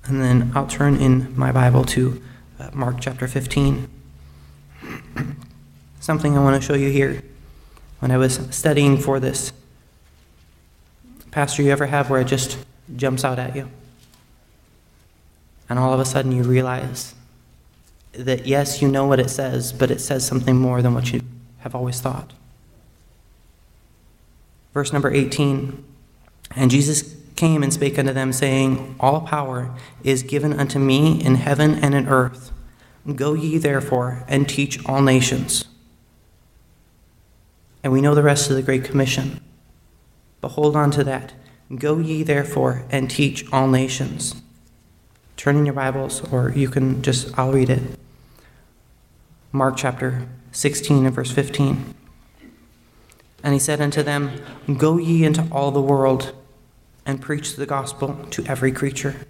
And 0.05 0.21
then 0.21 0.51
I'll 0.53 0.67
turn 0.67 0.97
in 0.97 1.37
my 1.37 1.51
Bible 1.51 1.85
to 1.85 2.21
uh, 2.59 2.69
Mark 2.73 2.97
chapter 2.99 3.27
15. 3.27 3.87
Something 5.99 6.37
I 6.37 6.43
want 6.43 6.61
to 6.61 6.65
show 6.65 6.73
you 6.73 6.89
here. 6.89 7.23
When 7.99 8.11
I 8.11 8.17
was 8.17 8.47
studying 8.51 8.97
for 8.97 9.21
this, 9.21 9.53
Pastor, 11.31 11.63
you 11.63 11.71
ever 11.71 11.85
have 11.85 12.09
where 12.09 12.19
it 12.19 12.27
just 12.27 12.57
jumps 12.95 13.23
out 13.23 13.39
at 13.39 13.55
you? 13.55 13.69
And 15.69 15.79
all 15.79 15.93
of 15.93 15.99
a 15.99 16.05
sudden 16.05 16.33
you 16.33 16.43
realize 16.43 17.15
that 18.11 18.45
yes, 18.45 18.81
you 18.81 18.89
know 18.89 19.05
what 19.05 19.19
it 19.19 19.29
says, 19.29 19.71
but 19.71 19.89
it 19.89 19.99
says 20.01 20.27
something 20.27 20.57
more 20.57 20.81
than 20.81 20.93
what 20.93 21.13
you 21.13 21.21
have 21.59 21.73
always 21.73 22.01
thought. 22.01 22.33
Verse 24.73 24.91
number 24.91 25.11
18 25.11 25.83
And 26.55 26.69
Jesus 26.69 27.15
came 27.43 27.61
and 27.61 27.73
spake 27.73 27.99
unto 27.99 28.13
them, 28.13 28.31
saying, 28.31 28.95
All 29.01 29.19
power 29.19 29.75
is 30.01 30.23
given 30.23 30.57
unto 30.57 30.79
me 30.79 31.21
in 31.21 31.35
heaven 31.35 31.75
and 31.83 31.93
in 31.93 32.07
earth. 32.07 32.53
Go 33.17 33.33
ye 33.33 33.57
therefore 33.57 34.23
and 34.29 34.47
teach 34.47 34.79
all 34.85 35.01
nations. 35.01 35.65
And 37.83 37.91
we 37.91 37.99
know 37.99 38.15
the 38.15 38.23
rest 38.23 38.49
of 38.49 38.55
the 38.55 38.61
Great 38.61 38.85
Commission. 38.85 39.41
But 40.39 40.53
hold 40.53 40.77
on 40.77 40.89
to 40.91 41.03
that. 41.03 41.33
Go 41.75 41.99
ye 41.99 42.23
therefore 42.23 42.85
and 42.89 43.11
teach 43.11 43.43
all 43.51 43.67
nations. 43.67 44.41
Turn 45.35 45.57
in 45.57 45.65
your 45.65 45.75
Bibles, 45.75 46.21
or 46.31 46.51
you 46.51 46.69
can 46.69 47.01
just, 47.01 47.37
I'll 47.37 47.51
read 47.51 47.69
it. 47.69 47.99
Mark 49.51 49.75
chapter 49.75 50.29
16 50.53 51.07
and 51.07 51.13
verse 51.13 51.31
15. 51.31 51.93
And 53.43 53.53
he 53.53 53.59
said 53.59 53.81
unto 53.81 54.01
them, 54.01 54.31
Go 54.77 54.97
ye 54.97 55.25
into 55.25 55.45
all 55.51 55.71
the 55.71 55.81
world 55.81 56.33
and 57.05 57.21
preach 57.21 57.55
the 57.55 57.65
gospel 57.65 58.25
to 58.31 58.45
every 58.45 58.71
creature. 58.71 59.25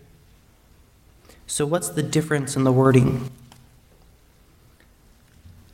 So, 1.47 1.65
what's 1.65 1.89
the 1.89 2.03
difference 2.03 2.55
in 2.55 2.63
the 2.63 2.71
wording? 2.71 3.29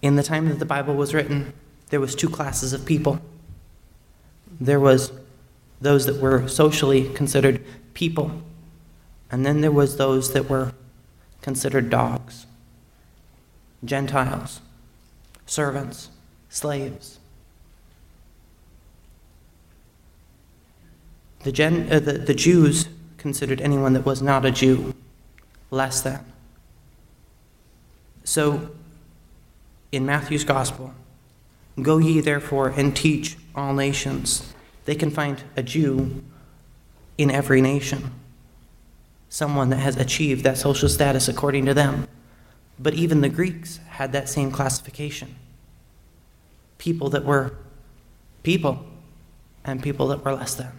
In 0.01 0.15
the 0.15 0.23
time 0.23 0.47
that 0.49 0.59
the 0.59 0.65
Bible 0.65 0.95
was 0.95 1.13
written, 1.13 1.53
there 1.89 1.99
was 1.99 2.15
two 2.15 2.29
classes 2.29 2.73
of 2.73 2.85
people. 2.85 3.19
There 4.59 4.79
was 4.79 5.12
those 5.81 6.05
that 6.05 6.21
were 6.21 6.47
socially 6.47 7.09
considered 7.13 7.63
people, 7.93 8.41
and 9.31 9.45
then 9.45 9.62
there 9.62 9.71
was 9.71 9.97
those 9.97 10.33
that 10.33 10.49
were 10.49 10.73
considered 11.41 11.89
dogs, 11.89 12.45
Gentiles, 13.83 14.62
servants, 15.45 16.09
slaves. 16.49 17.18
The, 21.43 21.52
Gen, 21.52 21.91
uh, 21.91 21.99
the, 21.99 22.13
the 22.13 22.34
Jews 22.34 22.89
considered 23.17 23.62
anyone 23.62 23.93
that 23.93 24.06
was 24.06 24.21
not 24.21 24.45
a 24.45 24.52
Jew 24.52 24.93
less 25.71 26.02
than. 26.02 26.25
So, 28.23 28.69
in 29.91 30.06
Matthew's 30.06 30.43
Gospel, 30.43 30.93
go 31.82 31.97
ye 31.97 32.19
therefore 32.19 32.69
and 32.69 32.95
teach 32.95 33.38
all 33.56 33.73
nations. 33.73 34.54
They 34.86 34.95
can 34.95 35.10
find 35.10 35.43
a 35.56 35.63
Jew 35.63 36.23
in 37.17 37.32
every 37.32 37.62
nation, 37.62 38.12
someone 39.30 39.69
that 39.69 39.78
has 39.78 39.97
achieved 39.97 40.43
that 40.43 40.58
social 40.58 40.89
status 40.89 41.28
according 41.28 41.65
to 41.65 41.73
them. 41.73 42.08
But 42.78 42.93
even 42.93 43.21
the 43.21 43.30
Greeks 43.30 43.80
had 43.89 44.12
that 44.13 44.30
same 44.30 44.52
classification 44.52 45.36
people 46.78 47.10
that 47.10 47.25
were 47.25 47.54
people 48.41 48.86
and 49.65 49.84
people 49.84 50.08
that 50.08 50.23
were 50.23 50.34
less 50.34 50.56
than. 50.56 50.71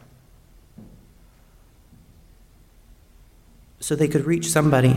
So 3.80 3.96
they 3.96 4.08
could 4.08 4.26
reach 4.26 4.48
somebody 4.48 4.96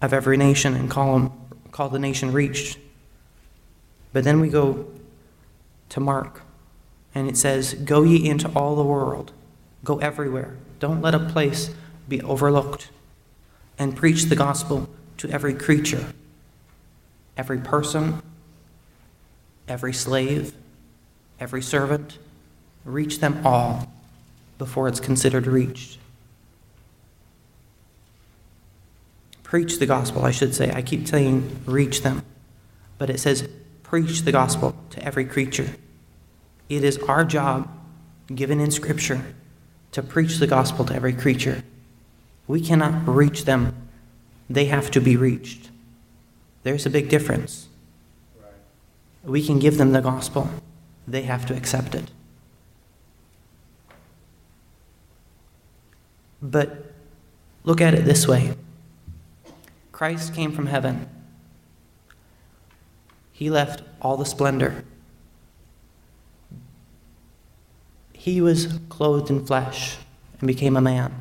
of 0.00 0.12
every 0.12 0.36
nation 0.36 0.74
and 0.74 0.88
call 0.88 1.18
them, 1.18 1.32
call 1.72 1.88
the 1.88 1.98
nation 1.98 2.32
reached. 2.32 2.78
But 4.12 4.24
then 4.24 4.40
we 4.40 4.48
go 4.48 4.86
to 5.88 6.00
Mark, 6.00 6.42
and 7.14 7.28
it 7.28 7.36
says, 7.36 7.74
"Go 7.74 8.04
ye 8.04 8.28
into 8.28 8.48
all 8.50 8.76
the 8.76 8.84
world, 8.84 9.32
go 9.82 9.98
everywhere. 9.98 10.56
Don't 10.78 11.02
let 11.02 11.14
a 11.14 11.18
place 11.18 11.70
be 12.08 12.22
overlooked, 12.22 12.90
and 13.78 13.96
preach 13.96 14.24
the 14.24 14.36
gospel 14.36 14.88
to 15.16 15.28
every 15.30 15.54
creature, 15.54 16.12
every 17.36 17.58
person, 17.58 18.22
every 19.66 19.92
slave, 19.92 20.54
every 21.40 21.62
servant. 21.62 22.18
Reach 22.84 23.18
them 23.18 23.44
all 23.44 23.88
before 24.58 24.86
it's 24.86 25.00
considered 25.00 25.46
reached." 25.46 25.98
Preach 29.44 29.78
the 29.78 29.86
gospel, 29.86 30.24
I 30.24 30.32
should 30.32 30.52
say. 30.52 30.72
I 30.72 30.82
keep 30.82 31.06
saying 31.06 31.60
reach 31.66 32.02
them, 32.02 32.24
but 32.98 33.08
it 33.08 33.20
says 33.20 33.48
preach 33.84 34.22
the 34.22 34.32
gospel 34.32 34.74
to 34.90 35.04
every 35.04 35.24
creature. 35.24 35.76
It 36.68 36.82
is 36.82 36.98
our 36.98 37.24
job, 37.24 37.68
given 38.34 38.58
in 38.58 38.72
Scripture, 38.72 39.22
to 39.92 40.02
preach 40.02 40.38
the 40.38 40.48
gospel 40.48 40.84
to 40.86 40.94
every 40.94 41.12
creature. 41.12 41.62
We 42.48 42.60
cannot 42.60 43.06
reach 43.06 43.44
them, 43.44 43.76
they 44.50 44.64
have 44.64 44.90
to 44.90 45.00
be 45.00 45.16
reached. 45.16 45.70
There's 46.64 46.86
a 46.86 46.90
big 46.90 47.08
difference. 47.08 47.68
We 49.22 49.46
can 49.46 49.58
give 49.58 49.78
them 49.78 49.92
the 49.92 50.00
gospel, 50.00 50.50
they 51.06 51.22
have 51.22 51.46
to 51.46 51.54
accept 51.56 51.94
it. 51.94 52.10
But 56.42 56.92
look 57.62 57.80
at 57.80 57.94
it 57.94 58.04
this 58.04 58.26
way 58.26 58.54
Christ 59.94 60.34
came 60.34 60.50
from 60.50 60.66
heaven. 60.66 61.08
He 63.30 63.48
left 63.48 63.84
all 64.02 64.16
the 64.16 64.24
splendor. 64.26 64.84
He 68.12 68.40
was 68.40 68.80
clothed 68.88 69.30
in 69.30 69.46
flesh 69.46 69.98
and 70.40 70.48
became 70.48 70.76
a 70.76 70.80
man. 70.80 71.14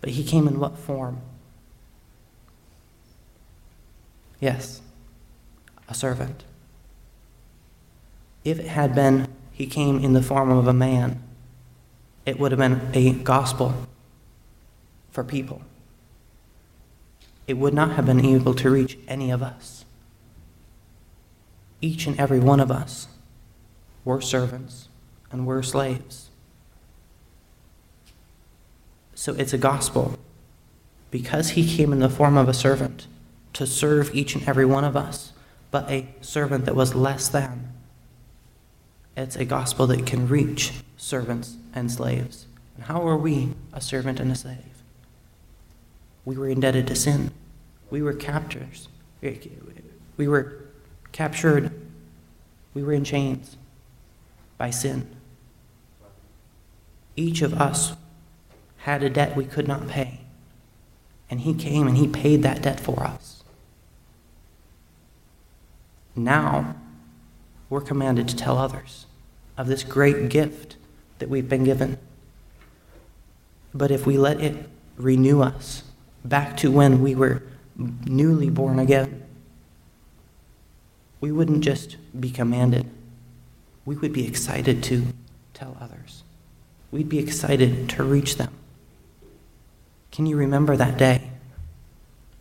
But 0.00 0.10
he 0.10 0.24
came 0.24 0.48
in 0.48 0.58
what 0.58 0.76
form? 0.76 1.20
Yes, 4.40 4.82
a 5.88 5.94
servant. 5.94 6.42
If 8.42 8.58
it 8.58 8.66
had 8.66 8.92
been 8.92 9.28
he 9.52 9.66
came 9.66 10.02
in 10.02 10.14
the 10.14 10.22
form 10.22 10.50
of 10.50 10.66
a 10.66 10.72
man, 10.72 11.22
it 12.24 12.40
would 12.40 12.50
have 12.50 12.58
been 12.58 12.90
a 12.92 13.12
gospel 13.12 13.86
for 15.12 15.22
people. 15.22 15.62
It 17.46 17.58
would 17.58 17.74
not 17.74 17.92
have 17.92 18.06
been 18.06 18.24
able 18.24 18.54
to 18.54 18.70
reach 18.70 18.98
any 19.06 19.30
of 19.30 19.42
us. 19.42 19.84
Each 21.80 22.06
and 22.06 22.18
every 22.18 22.40
one 22.40 22.60
of 22.60 22.70
us 22.70 23.08
were 24.04 24.20
servants 24.20 24.88
and 25.30 25.46
were 25.46 25.62
slaves. 25.62 26.30
So 29.14 29.34
it's 29.34 29.52
a 29.52 29.58
gospel 29.58 30.18
because 31.10 31.50
he 31.50 31.76
came 31.76 31.92
in 31.92 32.00
the 32.00 32.08
form 32.08 32.36
of 32.36 32.48
a 32.48 32.54
servant 32.54 33.06
to 33.52 33.66
serve 33.66 34.14
each 34.14 34.34
and 34.34 34.46
every 34.48 34.66
one 34.66 34.84
of 34.84 34.96
us, 34.96 35.32
but 35.70 35.90
a 35.90 36.08
servant 36.20 36.64
that 36.66 36.76
was 36.76 36.94
less 36.94 37.28
than. 37.28 37.72
It's 39.16 39.36
a 39.36 39.44
gospel 39.44 39.86
that 39.86 40.06
can 40.06 40.28
reach 40.28 40.72
servants 40.96 41.56
and 41.74 41.90
slaves. 41.90 42.46
And 42.76 42.84
how 42.84 43.06
are 43.06 43.16
we 43.16 43.54
a 43.72 43.80
servant 43.80 44.20
and 44.20 44.30
a 44.30 44.34
slave? 44.34 44.75
We 46.26 46.36
were 46.36 46.48
indebted 46.48 46.86
to 46.88 46.94
sin. 46.94 47.30
We 47.88 48.02
were 48.02 48.12
captors. 48.12 48.88
We 49.22 50.28
were 50.28 50.66
captured. 51.12 51.70
We 52.74 52.82
were 52.82 52.92
in 52.92 53.04
chains 53.04 53.56
by 54.58 54.70
sin. 54.70 55.08
Each 57.14 57.40
of 57.40 57.54
us 57.54 57.94
had 58.78 59.02
a 59.02 59.08
debt 59.08 59.36
we 59.36 59.46
could 59.46 59.66
not 59.66 59.88
pay. 59.88 60.20
And 61.30 61.40
he 61.40 61.54
came 61.54 61.86
and 61.86 61.96
he 61.96 62.08
paid 62.08 62.42
that 62.42 62.60
debt 62.60 62.80
for 62.80 63.02
us. 63.04 63.44
Now, 66.14 66.76
we're 67.70 67.80
commanded 67.80 68.28
to 68.28 68.36
tell 68.36 68.58
others 68.58 69.06
of 69.56 69.68
this 69.68 69.82
great 69.84 70.28
gift 70.28 70.76
that 71.18 71.28
we've 71.28 71.48
been 71.48 71.64
given. 71.64 71.98
But 73.72 73.90
if 73.90 74.06
we 74.06 74.18
let 74.18 74.40
it 74.40 74.68
renew 74.96 75.42
us 75.42 75.82
back 76.28 76.56
to 76.58 76.70
when 76.70 77.02
we 77.02 77.14
were 77.14 77.42
newly 77.76 78.50
born 78.50 78.78
again, 78.78 79.22
we 81.20 81.32
wouldn't 81.32 81.62
just 81.62 81.96
be 82.18 82.30
commanded, 82.30 82.88
we 83.84 83.96
would 83.96 84.12
be 84.12 84.26
excited 84.26 84.82
to 84.84 85.06
tell 85.54 85.76
others. 85.80 86.22
We'd 86.90 87.08
be 87.08 87.18
excited 87.18 87.88
to 87.90 88.04
reach 88.04 88.36
them. 88.36 88.52
Can 90.12 90.26
you 90.26 90.36
remember 90.36 90.76
that 90.76 90.96
day 90.96 91.30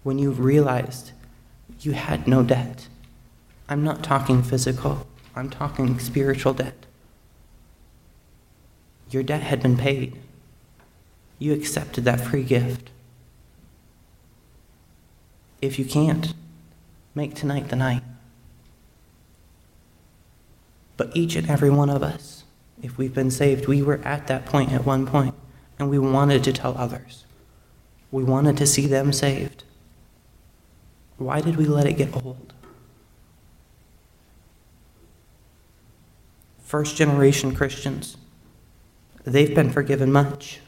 when 0.03 0.19
you 0.19 0.31
realized 0.31 1.11
you 1.81 1.93
had 1.93 2.27
no 2.27 2.43
debt? 2.43 2.87
I'm 3.67 3.83
not 3.83 4.03
talking 4.03 4.43
physical, 4.43 5.07
I'm 5.35 5.49
talking 5.49 5.99
spiritual 5.99 6.53
debt. 6.53 6.85
Your 9.09 9.23
debt 9.23 9.41
had 9.41 9.61
been 9.61 9.77
paid. 9.77 10.17
You 11.37 11.53
accepted 11.53 12.05
that 12.05 12.21
free 12.21 12.43
gift. 12.43 12.89
If 15.65 15.79
you 15.79 15.85
can't, 15.85 16.31
make 17.15 17.33
tonight 17.33 17.69
the 17.69 17.75
night. 17.75 18.03
But 20.95 21.09
each 21.17 21.35
and 21.35 21.49
every 21.49 21.71
one 21.71 21.89
of 21.89 22.03
us, 22.03 22.43
if 22.83 22.99
we've 22.99 23.15
been 23.15 23.31
saved, 23.31 23.67
we 23.67 23.81
were 23.81 23.99
at 24.05 24.27
that 24.27 24.45
point 24.45 24.71
at 24.71 24.85
one 24.85 25.07
point, 25.07 25.33
and 25.79 25.89
we 25.89 25.97
wanted 25.97 26.43
to 26.43 26.53
tell 26.53 26.77
others. 26.77 27.25
We 28.11 28.23
wanted 28.23 28.57
to 28.57 28.67
see 28.67 28.85
them 28.85 29.11
saved. 29.11 29.63
Why 31.17 31.41
did 31.41 31.57
we 31.57 31.65
let 31.65 31.87
it 31.87 31.93
get 31.93 32.15
old? 32.15 32.53
First 36.61 36.95
generation 36.95 37.55
Christians, 37.55 38.17
they've 39.23 39.55
been 39.55 39.71
forgiven 39.71 40.11
much. 40.11 40.59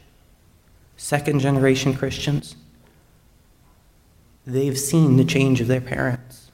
Second 0.96 1.38
generation 1.38 1.94
Christians, 1.94 2.56
they've 4.48 4.78
seen 4.78 5.18
the 5.18 5.24
change 5.24 5.60
of 5.60 5.68
their 5.68 5.80
parents. 5.80 6.50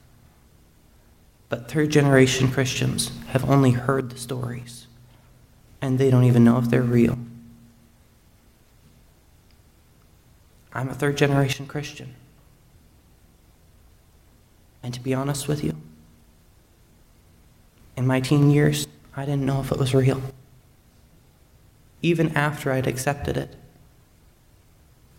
But 1.48 1.70
third 1.70 1.90
generation 1.90 2.50
Christians 2.50 3.12
have 3.28 3.48
only 3.48 3.70
heard 3.70 4.10
the 4.10 4.18
stories, 4.18 4.88
and 5.80 5.98
they 5.98 6.10
don't 6.10 6.24
even 6.24 6.42
know 6.42 6.58
if 6.58 6.68
they're 6.68 6.82
real. 6.82 7.16
I'm 10.72 10.88
a 10.88 10.94
third 10.94 11.16
generation 11.16 11.66
Christian. 11.66 12.16
And 14.82 14.92
to 14.92 15.00
be 15.00 15.14
honest 15.14 15.46
with 15.46 15.62
you, 15.62 15.76
in 17.96 18.08
my 18.08 18.18
teen 18.18 18.50
years, 18.50 18.88
I 19.16 19.24
didn't 19.24 19.46
know 19.46 19.60
if 19.60 19.70
it 19.70 19.78
was 19.78 19.94
real. 19.94 20.20
Even 22.02 22.36
after 22.36 22.72
I'd 22.72 22.88
accepted 22.88 23.36
it, 23.36 23.54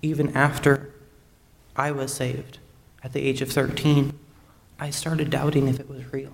even 0.01 0.35
after 0.35 0.91
I 1.77 1.91
was 1.91 2.13
saved 2.13 2.59
at 3.05 3.13
the 3.13 3.21
age 3.21 3.39
of 3.43 3.51
13, 3.51 4.17
I 4.79 4.89
started 4.89 5.29
doubting 5.29 5.67
if 5.67 5.79
it 5.79 5.87
was 5.87 6.11
real. 6.11 6.33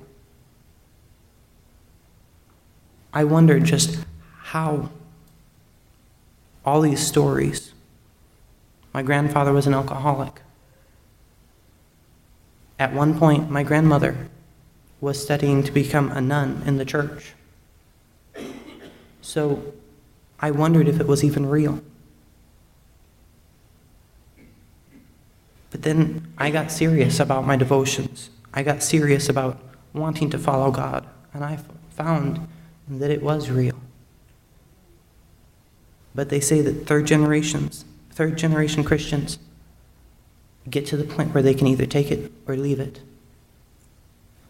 I 3.13 3.25
wondered 3.25 3.65
just 3.65 3.99
how 4.39 4.89
all 6.65 6.79
these 6.79 7.05
stories 7.05 7.73
my 8.93 9.01
grandfather 9.01 9.53
was 9.53 9.67
an 9.67 9.73
alcoholic. 9.73 10.41
At 12.79 12.93
one 12.93 13.17
point, 13.17 13.49
my 13.49 13.63
grandmother 13.63 14.29
was 14.99 15.21
studying 15.21 15.63
to 15.63 15.71
become 15.71 16.11
a 16.11 16.19
nun 16.19 16.63
in 16.65 16.77
the 16.77 16.85
church. 16.85 17.33
So 19.21 19.73
I 20.39 20.51
wondered 20.51 20.87
if 20.87 20.99
it 20.99 21.07
was 21.07 21.23
even 21.23 21.45
real. 21.45 21.81
But 25.71 25.81
then 25.81 26.33
I 26.37 26.51
got 26.51 26.71
serious 26.71 27.19
about 27.19 27.47
my 27.47 27.55
devotions. 27.55 28.29
I 28.53 28.61
got 28.61 28.83
serious 28.83 29.29
about 29.29 29.59
wanting 29.93 30.29
to 30.29 30.37
follow 30.37 30.69
God, 30.69 31.07
and 31.33 31.43
I 31.43 31.57
found 31.89 32.47
that 32.87 33.09
it 33.09 33.23
was 33.23 33.49
real. 33.49 33.79
But 36.13 36.29
they 36.29 36.41
say 36.41 36.61
that 36.61 36.85
third 36.85 37.07
generations 37.07 37.85
third 38.11 38.37
generation 38.37 38.83
Christians 38.83 39.39
get 40.69 40.85
to 40.87 40.97
the 40.97 41.03
point 41.03 41.33
where 41.33 41.41
they 41.41 41.53
can 41.53 41.67
either 41.67 41.85
take 41.85 42.11
it 42.11 42.31
or 42.45 42.55
leave 42.55 42.79
it. 42.79 42.99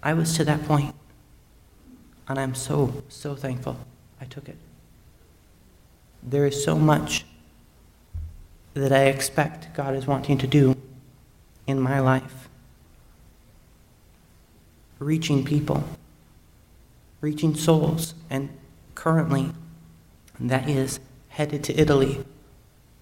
I 0.03 0.13
was 0.13 0.35
to 0.37 0.43
that 0.45 0.65
point, 0.65 0.93
and 2.27 2.39
I'm 2.39 2.55
so, 2.55 3.03
so 3.07 3.35
thankful 3.35 3.77
I 4.19 4.25
took 4.25 4.49
it. 4.49 4.57
There 6.23 6.45
is 6.45 6.63
so 6.63 6.75
much 6.75 7.25
that 8.73 8.91
I 8.91 9.05
expect 9.05 9.73
God 9.73 9.95
is 9.95 10.07
wanting 10.07 10.37
to 10.39 10.47
do 10.47 10.75
in 11.67 11.79
my 11.79 11.99
life. 11.99 12.49
Reaching 14.99 15.43
people, 15.43 15.83
reaching 17.21 17.55
souls, 17.55 18.13
and 18.29 18.49
currently 18.95 19.51
that 20.39 20.69
is 20.69 20.99
headed 21.29 21.63
to 21.63 21.79
Italy 21.79 22.23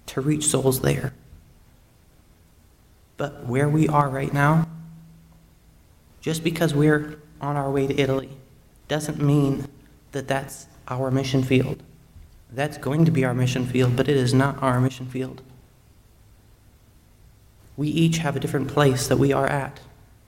to 0.06 0.22
reach 0.22 0.45
souls 0.45 0.82
there. 0.82 1.13
But 3.17 3.45
where 3.45 3.67
we 3.67 3.88
are 3.88 4.10
right 4.10 4.34
now, 4.34 4.67
just 6.22 6.43
because 6.43 6.74
we're 6.74 7.19
on 7.41 7.56
our 7.56 7.69
way 7.69 7.88
to 7.88 8.00
Italy, 8.00 8.30
doesn't 8.88 9.22
mean 9.22 9.67
that 10.12 10.28
that's 10.28 10.67
our 10.88 11.12
mission 11.12 11.43
field. 11.43 11.84
That's 12.52 12.78
going 12.78 13.06
to 13.06 13.12
be 13.12 13.24
our 13.24 13.34
mission 13.34 13.65
field, 13.65 13.95
but 13.95 14.08
it 14.10 14.17
is 14.17 14.34
not 14.34 14.62
our 14.63 14.80
mission 14.80 15.06
field. 15.06 15.41
We 17.80 17.88
each 17.88 18.17
have 18.17 18.36
a 18.36 18.42
different 18.42 18.67
place 18.67 19.08
that 19.08 19.15
we 19.15 19.32
are 19.32 19.48
at 19.48 19.80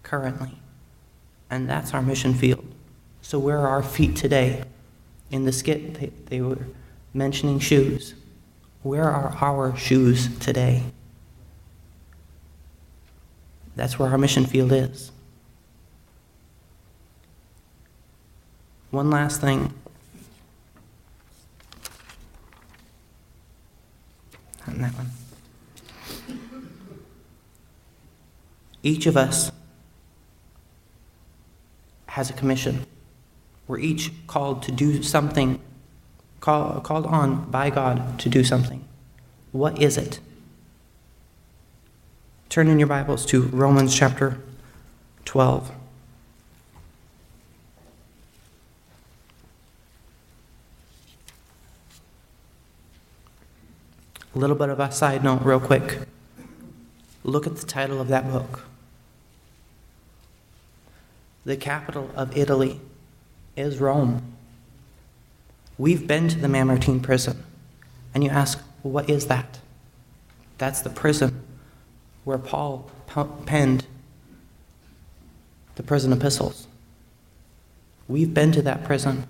currently, 0.04 0.54
and 1.50 1.70
that's 1.70 1.94
our 1.94 2.02
mission 2.02 2.34
field. 2.34 2.66
So, 3.22 3.40
where 3.40 3.58
are 3.58 3.68
our 3.68 3.84
feet 3.84 4.16
today? 4.16 4.64
In 5.32 5.44
the 5.44 5.52
skit, 5.52 5.96
they, 5.96 6.12
they 6.28 6.40
were 6.40 6.60
mentioning 7.14 7.60
shoes. 7.60 8.16
Where 8.84 9.04
are 9.04 9.36
our 9.42 9.76
shoes 9.76 10.30
today? 10.38 10.84
That's 13.76 14.00
where 14.00 14.08
our 14.08 14.18
mission 14.18 14.46
field 14.46 14.72
is. 14.72 15.12
One 18.92 19.10
last 19.10 19.42
thing. 19.42 19.74
Not 24.66 24.78
that 24.78 24.94
one. 24.94 25.21
Each 28.84 29.06
of 29.06 29.16
us 29.16 29.52
has 32.08 32.30
a 32.30 32.34
commission. 32.34 32.86
We're 33.68 33.80
each 33.80 34.12
called 34.28 34.64
to 34.64 34.72
do 34.72 35.04
something 35.04 35.62
call, 36.42 36.82
called 36.82 37.06
on 37.06 37.50
by 37.50 37.70
God 37.70 38.20
to 38.20 38.30
do 38.30 38.44
something. 38.44 38.84
What 39.52 39.82
is 39.82 39.98
it? 39.98 40.20
Turn 42.50 42.68
in 42.68 42.80
your 42.80 42.88
Bibles 42.88 43.26
to 43.28 43.44
Romans 43.44 43.96
chapter 43.96 44.42
12. 45.24 45.72
A 54.34 54.40
little 54.40 54.56
bit 54.56 54.70
of 54.70 54.80
a 54.80 54.92
side 54.92 55.24
note, 55.24 55.42
real 55.44 55.60
quick. 55.60 56.00
Look 57.24 57.46
at 57.46 57.58
the 57.58 57.66
title 57.66 58.02
of 58.02 58.08
that 58.08 58.30
book. 58.32 58.71
The 61.46 61.58
capital 61.58 62.10
of 62.16 62.38
Italy 62.38 62.80
is 63.56 63.80
Rome. 63.80 64.22
We've 65.78 66.08
been 66.08 66.28
to 66.30 66.38
the 66.38 66.48
Mamertine 66.48 67.00
prison. 67.00 67.44
And 68.14 68.24
you 68.24 68.30
ask, 68.30 68.62
well, 68.84 68.94
what 68.94 69.10
is 69.10 69.28
that? 69.28 69.60
That's 70.58 70.82
the 70.82 70.90
prison 70.90 71.44
where 72.24 72.38
Paul 72.38 72.90
penned 73.46 73.86
the 75.76 75.84
prison 75.84 76.14
epistles. 76.14 76.68
We've 78.08 78.34
been 78.34 78.52
to 78.52 78.62
that 78.62 78.84
prison. 78.84 79.26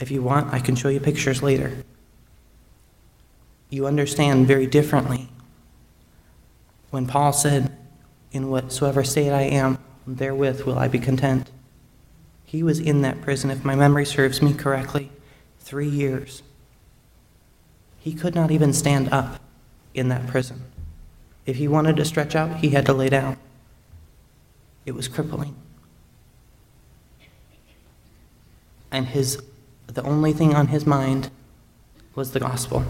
If 0.00 0.10
you 0.10 0.22
want, 0.22 0.52
I 0.52 0.58
can 0.58 0.74
show 0.74 0.88
you 0.88 1.00
pictures 1.00 1.42
later. 1.42 1.84
You 3.70 3.86
understand 3.86 4.46
very 4.46 4.66
differently 4.66 5.28
when 6.90 7.06
Paul 7.06 7.32
said, 7.32 7.74
In 8.32 8.50
whatsoever 8.50 9.02
state 9.04 9.30
I 9.30 9.42
am, 9.42 9.78
therewith 10.06 10.62
will 10.62 10.78
I 10.78 10.88
be 10.88 10.98
content. 10.98 11.50
He 12.44 12.62
was 12.62 12.78
in 12.78 13.02
that 13.02 13.22
prison, 13.22 13.50
if 13.50 13.64
my 13.64 13.74
memory 13.74 14.04
serves 14.04 14.40
me 14.42 14.54
correctly, 14.54 15.10
three 15.58 15.88
years. 15.88 16.42
He 17.98 18.12
could 18.12 18.34
not 18.34 18.50
even 18.50 18.72
stand 18.72 19.08
up 19.10 19.40
in 19.94 20.08
that 20.08 20.26
prison. 20.26 20.62
If 21.46 21.56
he 21.56 21.68
wanted 21.68 21.96
to 21.96 22.04
stretch 22.04 22.34
out, 22.34 22.56
he 22.56 22.70
had 22.70 22.86
to 22.86 22.92
lay 22.92 23.08
down. 23.08 23.38
It 24.86 24.92
was 24.92 25.08
crippling. 25.08 25.56
And 28.90 29.06
his, 29.06 29.42
the 29.86 30.02
only 30.02 30.32
thing 30.32 30.54
on 30.54 30.68
his 30.68 30.86
mind 30.86 31.30
was 32.14 32.32
the 32.32 32.40
gospel, 32.40 32.84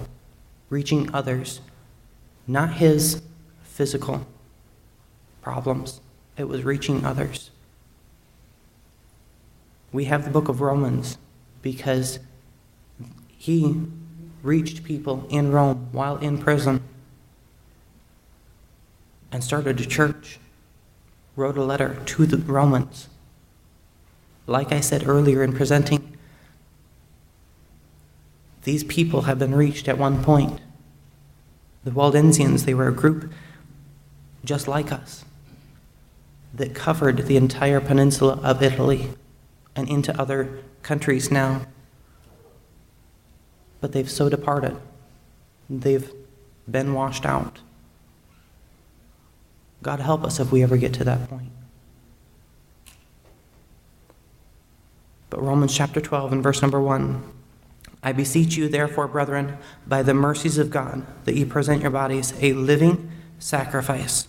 reaching 0.69 1.13
others, 1.15 1.61
not 2.47 2.75
his 2.75 3.23
physical 3.63 4.27
problems, 5.41 6.01
it 6.37 6.45
was 6.45 6.65
reaching 6.65 7.05
others. 7.05 7.51
We 9.93 10.07
have 10.07 10.25
the 10.25 10.31
book 10.31 10.49
of 10.49 10.61
Romans 10.61 11.19
because 11.63 12.19
he 13.29 13.81
reached 14.43 14.85
people 14.85 15.27
in 15.31 15.53
Rome 15.53 15.89
while 15.93 16.17
in 16.17 16.39
prison 16.39 16.83
and 19.31 19.43
started 19.43 19.81
a 19.81 19.87
church, 19.87 20.39
wrote 21.37 21.57
a 21.57 21.63
letter 21.63 22.01
to 22.05 22.27
the 22.27 22.39
Romans. 22.39 23.09
Like 24.47 24.73
I 24.73 24.81
said 24.81 25.07
earlier 25.07 25.43
in 25.43 25.53
presenting, 25.53 26.17
these 28.65 28.85
people 28.85 29.23
have 29.23 29.39
been 29.39 29.55
reached 29.55 29.89
at 29.89 29.99
one 29.99 30.25
point. 30.25 30.61
The 31.85 31.91
Waldensians, 31.91 32.65
they 32.65 32.75
were 32.75 32.89
a 32.89 32.95
group 32.95 33.33
just 34.45 34.67
like 34.69 34.91
us 34.91 35.25
that 36.55 36.75
covered 36.75 37.27
the 37.27 37.37
entire 37.37 37.81
peninsula 37.81 38.41
of 38.43 38.63
Italy 38.63 39.11
and 39.75 39.89
into 39.89 40.19
other 40.21 40.63
countries 40.83 41.31
now 41.31 41.67
but 43.85 43.93
they've 43.93 44.11
so 44.11 44.31
departed. 44.31 44.75
They've 45.69 46.11
been 46.71 46.95
washed 46.95 47.27
out. 47.27 47.59
God 49.83 50.01
help 50.01 50.25
us 50.25 50.41
if 50.41 50.51
we 50.51 50.63
ever 50.63 50.79
get 50.79 50.95
to 50.95 51.05
that 51.05 51.29
point. 51.29 51.51
But 55.29 55.43
Romans 55.43 55.77
chapter 55.77 56.01
12 56.01 56.33
and 56.33 56.43
verse 56.43 56.63
number 56.63 56.81
1 56.81 57.31
I 58.03 58.13
beseech 58.13 58.57
you, 58.57 58.71
therefore, 58.71 59.07
brethren, 59.07 59.59
by 59.87 60.03
the 60.03 60.15
mercies 60.15 60.57
of 60.57 60.71
God, 60.71 61.05
that 61.27 61.35
ye 61.35 61.45
present 61.45 61.83
your 61.83 61.91
bodies 61.91 62.33
a 62.41 62.55
living 62.55 63.13
sacrifice, 63.39 64.29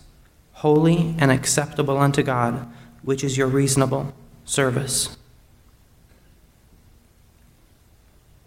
holy 0.55 1.15
and 1.19 1.31
acceptable 1.31 1.97
unto 1.97 2.23
God, 2.23 2.67
which 3.03 3.23
is 3.23 3.37
your 3.37 3.47
reasonable 3.47 4.13
service. 4.45 5.17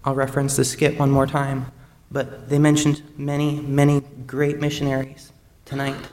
I'll 0.04 0.14
reference 0.14 0.56
the 0.56 0.64
skit 0.64 0.98
one 0.98 1.10
more 1.10 1.26
time, 1.26 1.70
but 2.10 2.48
they 2.48 2.58
mentioned 2.58 3.02
many, 3.18 3.60
many 3.60 4.00
great 4.26 4.58
missionaries 4.58 5.32
tonight. 5.66 6.08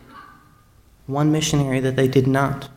One 1.07 1.31
missionary 1.31 1.79
that 1.79 1.95
they 1.95 2.09
did 2.09 2.27
not 2.27 2.69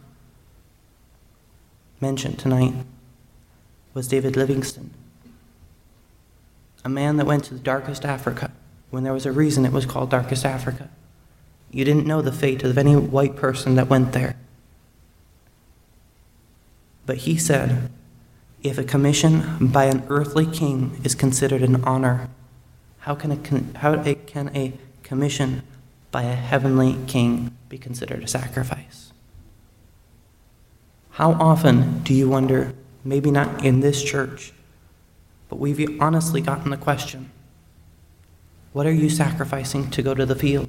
mention 2.01 2.37
tonight 2.37 2.75
was 3.95 4.07
David 4.07 4.37
Livingstone, 4.37 4.91
a 6.85 6.89
man 6.89 7.17
that 7.17 7.27
went 7.27 7.45
to 7.45 7.55
the 7.55 7.61
darkest 7.61 8.05
Africa 8.05 8.53
when 8.91 9.03
there 9.03 9.13
was 9.13 9.27
a 9.27 9.33
reason 9.33 9.67
it 9.67 9.73
was 9.73 9.87
called 9.87 10.11
darkest 10.11 10.45
Africa. 10.45 10.89
You 11.71 11.85
didn't 11.85 12.07
know 12.07 12.23
the 12.23 12.33
fate 12.33 12.63
of 12.63 12.79
any 12.79 12.97
white 12.97 13.37
person 13.37 13.75
that 13.75 13.89
went 13.89 14.13
there. 14.13 14.37
But 17.07 17.19
he 17.19 17.37
said, 17.37 17.91
if 18.63 18.79
a 18.79 18.85
commission 18.85 19.69
by 19.69 19.85
an 19.85 20.05
earthly 20.09 20.47
king 20.47 21.01
is 21.05 21.15
considered 21.15 21.63
an 21.63 21.85
honor, 21.85 22.29
how 23.01 23.15
can 23.15 23.33
a, 23.33 23.79
how 23.79 24.03
can 24.27 24.55
a 24.55 24.73
commission 25.03 25.63
by 26.11 26.23
a 26.25 26.35
heavenly 26.35 26.97
king 27.07 27.57
be 27.69 27.79
considered 27.79 28.23
a 28.23 28.29
sacrifice? 28.29 29.13
How 31.13 31.33
often 31.33 32.03
do 32.03 32.15
you 32.15 32.29
wonder, 32.29 32.75
maybe 33.05 33.31
not 33.31 33.65
in 33.65 33.81
this 33.81 34.03
church, 34.03 34.53
but 35.49 35.59
we've 35.59 36.01
honestly 36.01 36.41
gotten 36.41 36.71
the 36.71 36.77
question 36.77 37.31
what 38.73 38.87
are 38.87 38.93
you 38.93 39.09
sacrificing 39.09 39.91
to 39.91 40.03
go 40.03 40.15
to 40.15 40.27
the 40.27 40.37
field? 40.37 40.69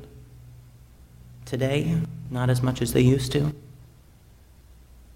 Today, 1.50 2.00
not 2.30 2.52
as 2.52 2.62
much 2.62 2.80
as 2.80 2.94
they 2.94 3.02
used 3.02 3.32
to. 3.32 3.56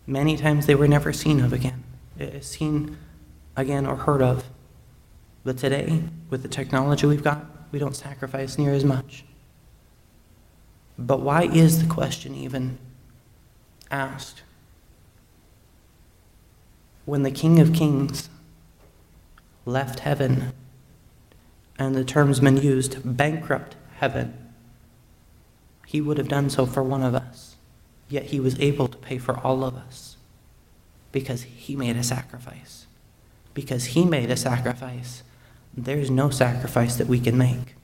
Many 0.08 0.36
times 0.36 0.66
they 0.66 0.74
were 0.74 0.88
never 0.88 1.14
seen 1.14 1.40
of 1.40 1.54
again 1.54 1.84
eh, 2.20 2.40
seen 2.40 2.98
again 3.56 3.86
or 3.86 3.96
heard 3.96 4.24
of. 4.24 4.50
But 5.44 5.60
today, 5.60 6.02
with 6.32 6.42
the 6.42 6.48
technology 6.48 7.06
we've 7.06 7.24
got, 7.24 7.46
we 7.72 7.78
don't 7.78 7.96
sacrifice 7.96 8.58
near 8.58 8.74
as 8.74 8.84
much. 8.84 9.26
But 10.98 11.22
why 11.22 11.44
is 11.44 11.84
the 11.84 11.94
question 11.94 12.34
even 12.34 12.80
asked? 13.92 14.42
When 17.06 17.22
the 17.22 17.30
King 17.30 17.60
of 17.60 17.74
Kings 17.74 18.28
left 19.68 20.00
heaven, 20.00 20.52
and 21.78 21.94
the 21.94 22.04
term's 22.04 22.40
been 22.40 22.58
used, 22.58 22.98
bankrupt 23.18 23.76
heaven, 23.98 24.43
he 25.94 26.02
would 26.02 26.18
have 26.18 26.28
done 26.28 26.50
so 26.50 26.66
for 26.66 26.82
one 26.82 27.04
of 27.04 27.14
us, 27.14 27.56
yet 28.10 28.24
he 28.24 28.40
was 28.40 28.60
able 28.60 28.88
to 28.88 28.98
pay 28.98 29.20
for 29.20 29.38
all 29.42 29.64
of 29.64 29.76
us 29.76 30.18
because 31.12 31.44
he 31.44 31.76
made 31.76 31.96
a 31.96 32.02
sacrifice. 32.02 32.88
Because 33.54 33.86
he 33.86 34.04
made 34.04 34.32
a 34.32 34.36
sacrifice, 34.36 35.22
there's 35.78 36.10
no 36.10 36.32
sacrifice 36.32 36.96
that 36.96 37.06
we 37.06 37.20
can 37.20 37.38
make. 37.38 37.76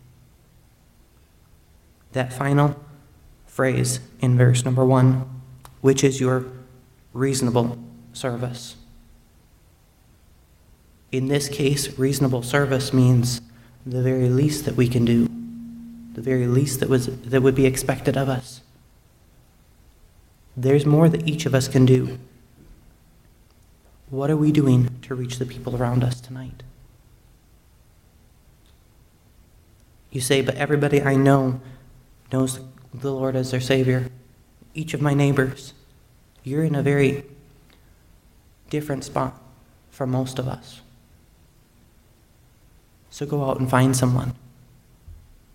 That 2.14 2.34
final 2.34 2.84
phrase 3.46 4.00
in 4.20 4.36
verse 4.36 4.66
number 4.66 4.84
one, 4.84 5.30
which 5.82 6.04
is 6.04 6.20
your 6.20 6.46
reasonable 7.14 7.78
service. 8.12 8.76
In 11.12 11.28
this 11.28 11.48
case, 11.48 12.00
reasonable 12.00 12.42
service 12.42 12.92
means 12.92 13.42
the 13.86 14.02
very 14.02 14.30
least 14.30 14.66
that 14.66 14.76
we 14.76 14.88
can 14.88 15.06
do, 15.06 15.30
the 16.20 16.24
very 16.24 16.48
least 16.48 16.82
that, 16.82 16.90
was, 16.90 17.06
that 17.06 17.42
would 17.42 17.56
be 17.56 17.66
expected 17.66 18.18
of 18.18 18.28
us. 18.28 18.60
There's 20.58 20.86
more 20.86 21.08
that 21.08 21.26
each 21.26 21.46
of 21.46 21.56
us 21.56 21.70
can 21.70 21.86
do. 21.86 22.20
What 24.10 24.30
are 24.30 24.36
we 24.36 24.52
doing 24.52 24.90
to 25.04 25.16
reach 25.16 25.40
the 25.40 25.46
people 25.46 25.78
around 25.78 26.04
us 26.04 26.20
tonight? 26.20 26.62
You 30.12 30.20
say, 30.20 30.42
but 30.42 30.56
everybody 30.56 31.02
I 31.02 31.16
know 31.16 31.62
knows 32.34 32.60
the 32.94 33.14
Lord 33.14 33.38
as 33.38 33.52
their 33.52 33.62
Savior. 33.62 34.10
Each 34.74 34.94
of 34.94 35.02
my 35.02 35.14
neighbors. 35.14 35.74
You're 36.44 36.66
in 36.66 36.76
a 36.76 36.84
very 36.84 37.24
different 38.70 39.06
spot 39.06 39.42
from 39.90 40.12
most 40.12 40.38
of 40.38 40.50
us. 40.50 40.82
So 43.10 43.26
go 43.26 43.50
out 43.50 43.62
and 43.62 43.70
find 43.70 43.96
someone. 43.96 44.36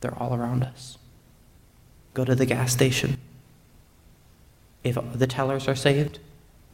They're 0.05 0.23
all 0.23 0.35
around 0.35 0.63
us. 0.65 0.99
Go 2.13 2.27
to 2.27 2.35
the 2.35 2.45
gas 2.45 2.75
station. 2.75 3.17
If 4.83 4.99
the 5.15 5.27
tellers 5.27 5.67
are 5.67 5.75
saved, 5.75 6.19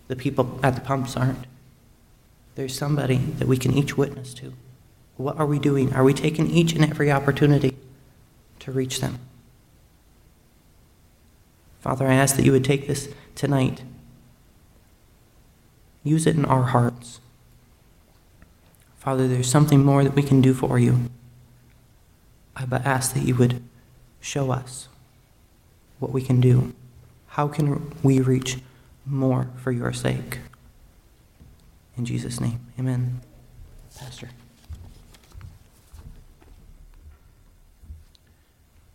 the 0.08 0.16
people 0.16 0.58
at 0.64 0.74
the 0.74 0.80
pumps 0.80 1.16
aren't. 1.16 1.46
There's 2.56 2.76
somebody 2.76 3.18
that 3.18 3.46
we 3.46 3.56
can 3.56 3.72
each 3.72 3.96
witness 3.96 4.34
to. 4.34 4.52
What 5.16 5.38
are 5.38 5.46
we 5.46 5.60
doing? 5.60 5.92
Are 5.92 6.02
we 6.02 6.12
taking 6.12 6.50
each 6.50 6.72
and 6.72 6.84
every 6.84 7.12
opportunity 7.12 7.76
to 8.58 8.72
reach 8.72 9.00
them? 9.00 9.20
Father, 11.78 12.08
I 12.08 12.14
ask 12.14 12.34
that 12.34 12.44
you 12.44 12.50
would 12.50 12.64
take 12.64 12.88
this 12.88 13.14
tonight, 13.36 13.84
use 16.02 16.26
it 16.26 16.34
in 16.34 16.44
our 16.44 16.64
hearts. 16.64 17.20
Father, 18.98 19.28
there's 19.28 19.48
something 19.48 19.84
more 19.84 20.02
that 20.02 20.16
we 20.16 20.24
can 20.24 20.40
do 20.40 20.52
for 20.52 20.80
you. 20.80 21.10
I 22.56 22.64
but 22.64 22.84
ask 22.84 23.14
that 23.14 23.22
you 23.22 23.34
would 23.36 23.62
show 24.20 24.50
us 24.50 24.88
what 25.98 26.12
we 26.12 26.22
can 26.22 26.40
do. 26.40 26.74
How 27.28 27.48
can 27.48 27.92
we 28.02 28.20
reach 28.20 28.58
more 29.06 29.48
for 29.56 29.72
your 29.72 29.92
sake? 29.92 30.38
In 31.96 32.04
Jesus' 32.04 32.40
name, 32.40 32.60
amen. 32.78 33.20
Pastor. 33.98 34.30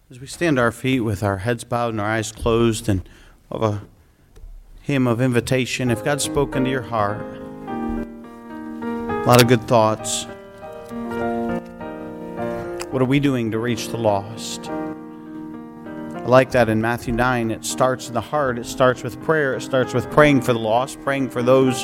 As 0.09 0.19
we 0.19 0.27
stand 0.27 0.59
our 0.59 0.71
feet 0.71 0.99
with 1.01 1.23
our 1.23 1.37
heads 1.37 1.63
bowed 1.63 1.89
and 1.89 2.01
our 2.01 2.07
eyes 2.07 2.31
closed 2.31 2.87
and 2.87 3.07
of 3.49 3.63
a 3.63 3.81
hymn 4.81 5.07
of 5.07 5.19
invitation, 5.19 5.89
if 5.89 6.03
God's 6.03 6.23
spoken 6.23 6.63
to 6.65 6.69
your 6.69 6.83
heart, 6.83 7.21
a 9.25 9.25
lot 9.25 9.41
of 9.41 9.47
good 9.47 9.67
thoughts. 9.67 10.27
What 12.95 13.01
are 13.01 13.11
we 13.11 13.19
doing 13.19 13.51
to 13.51 13.59
reach 13.59 13.89
the 13.89 13.97
lost? 13.97 14.69
I 14.69 16.25
like 16.27 16.51
that 16.51 16.69
in 16.69 16.79
Matthew 16.79 17.13
9. 17.13 17.51
It 17.51 17.65
starts 17.65 18.07
in 18.07 18.13
the 18.13 18.21
heart, 18.21 18.57
it 18.57 18.65
starts 18.65 19.03
with 19.03 19.21
prayer, 19.21 19.53
it 19.53 19.63
starts 19.63 19.93
with 19.93 20.09
praying 20.11 20.43
for 20.43 20.53
the 20.53 20.59
lost, 20.59 21.01
praying 21.01 21.29
for 21.29 21.43
those 21.43 21.83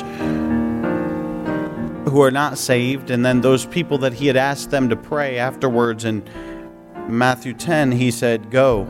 who 2.10 2.22
are 2.22 2.30
not 2.30 2.56
saved, 2.56 3.10
and 3.10 3.26
then 3.26 3.42
those 3.42 3.66
people 3.66 3.98
that 3.98 4.14
he 4.14 4.26
had 4.26 4.38
asked 4.38 4.70
them 4.70 4.88
to 4.88 4.96
pray 4.96 5.36
afterwards. 5.36 6.06
And 6.06 6.26
Matthew 7.08 7.52
10, 7.52 7.92
he 7.92 8.10
said, 8.10 8.50
Go. 8.50 8.86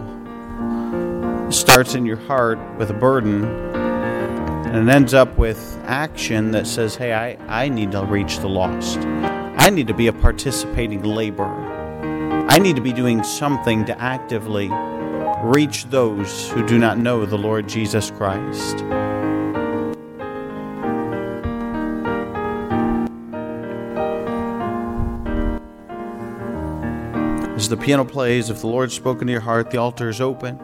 It 1.48 1.52
starts 1.52 1.96
in 1.96 2.06
your 2.06 2.18
heart 2.18 2.60
with 2.78 2.88
a 2.90 2.94
burden, 2.94 3.42
and 3.46 4.88
it 4.88 4.92
ends 4.94 5.12
up 5.12 5.36
with 5.36 5.76
action 5.86 6.52
that 6.52 6.68
says, 6.68 6.94
Hey, 6.94 7.14
I, 7.14 7.64
I 7.64 7.68
need 7.68 7.90
to 7.90 8.04
reach 8.04 8.38
the 8.38 8.48
lost. 8.48 8.98
I 9.00 9.70
need 9.70 9.88
to 9.88 9.94
be 9.94 10.06
a 10.06 10.12
participating 10.12 11.02
laborer. 11.02 11.71
I 12.52 12.58
need 12.58 12.76
to 12.76 12.82
be 12.82 12.92
doing 12.92 13.24
something 13.24 13.86
to 13.86 13.98
actively 13.98 14.68
reach 15.42 15.86
those 15.86 16.50
who 16.50 16.66
do 16.66 16.78
not 16.78 16.98
know 16.98 17.24
the 17.24 17.38
Lord 17.38 17.66
Jesus 17.66 18.10
Christ. 18.10 18.76
As 27.56 27.70
the 27.70 27.78
piano 27.78 28.04
plays, 28.04 28.50
if 28.50 28.60
the 28.60 28.66
Lord's 28.66 28.92
spoken 28.92 29.28
to 29.28 29.32
your 29.32 29.40
heart, 29.40 29.70
the 29.70 29.78
altar 29.78 30.10
is 30.10 30.20
open. 30.20 30.58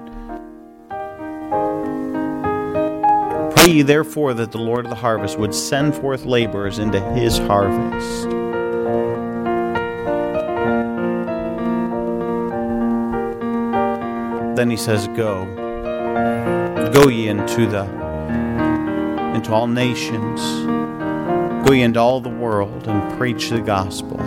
Pray 3.56 3.72
ye 3.72 3.80
therefore 3.80 4.34
that 4.34 4.52
the 4.52 4.58
Lord 4.58 4.84
of 4.84 4.90
the 4.90 4.96
harvest 4.96 5.38
would 5.38 5.54
send 5.54 5.94
forth 5.94 6.26
laborers 6.26 6.78
into 6.78 7.00
his 7.14 7.38
harvest. 7.38 8.47
Then 14.58 14.70
he 14.70 14.76
says, 14.76 15.06
Go. 15.14 15.44
Go 16.92 17.06
ye 17.06 17.28
into 17.28 17.64
the 17.68 17.84
into 19.32 19.52
all 19.52 19.68
nations. 19.68 20.40
Go 21.64 21.72
ye 21.72 21.82
into 21.82 22.00
all 22.00 22.20
the 22.20 22.28
world 22.28 22.88
and 22.88 23.16
preach 23.16 23.50
the 23.50 23.60
gospel. 23.60 24.17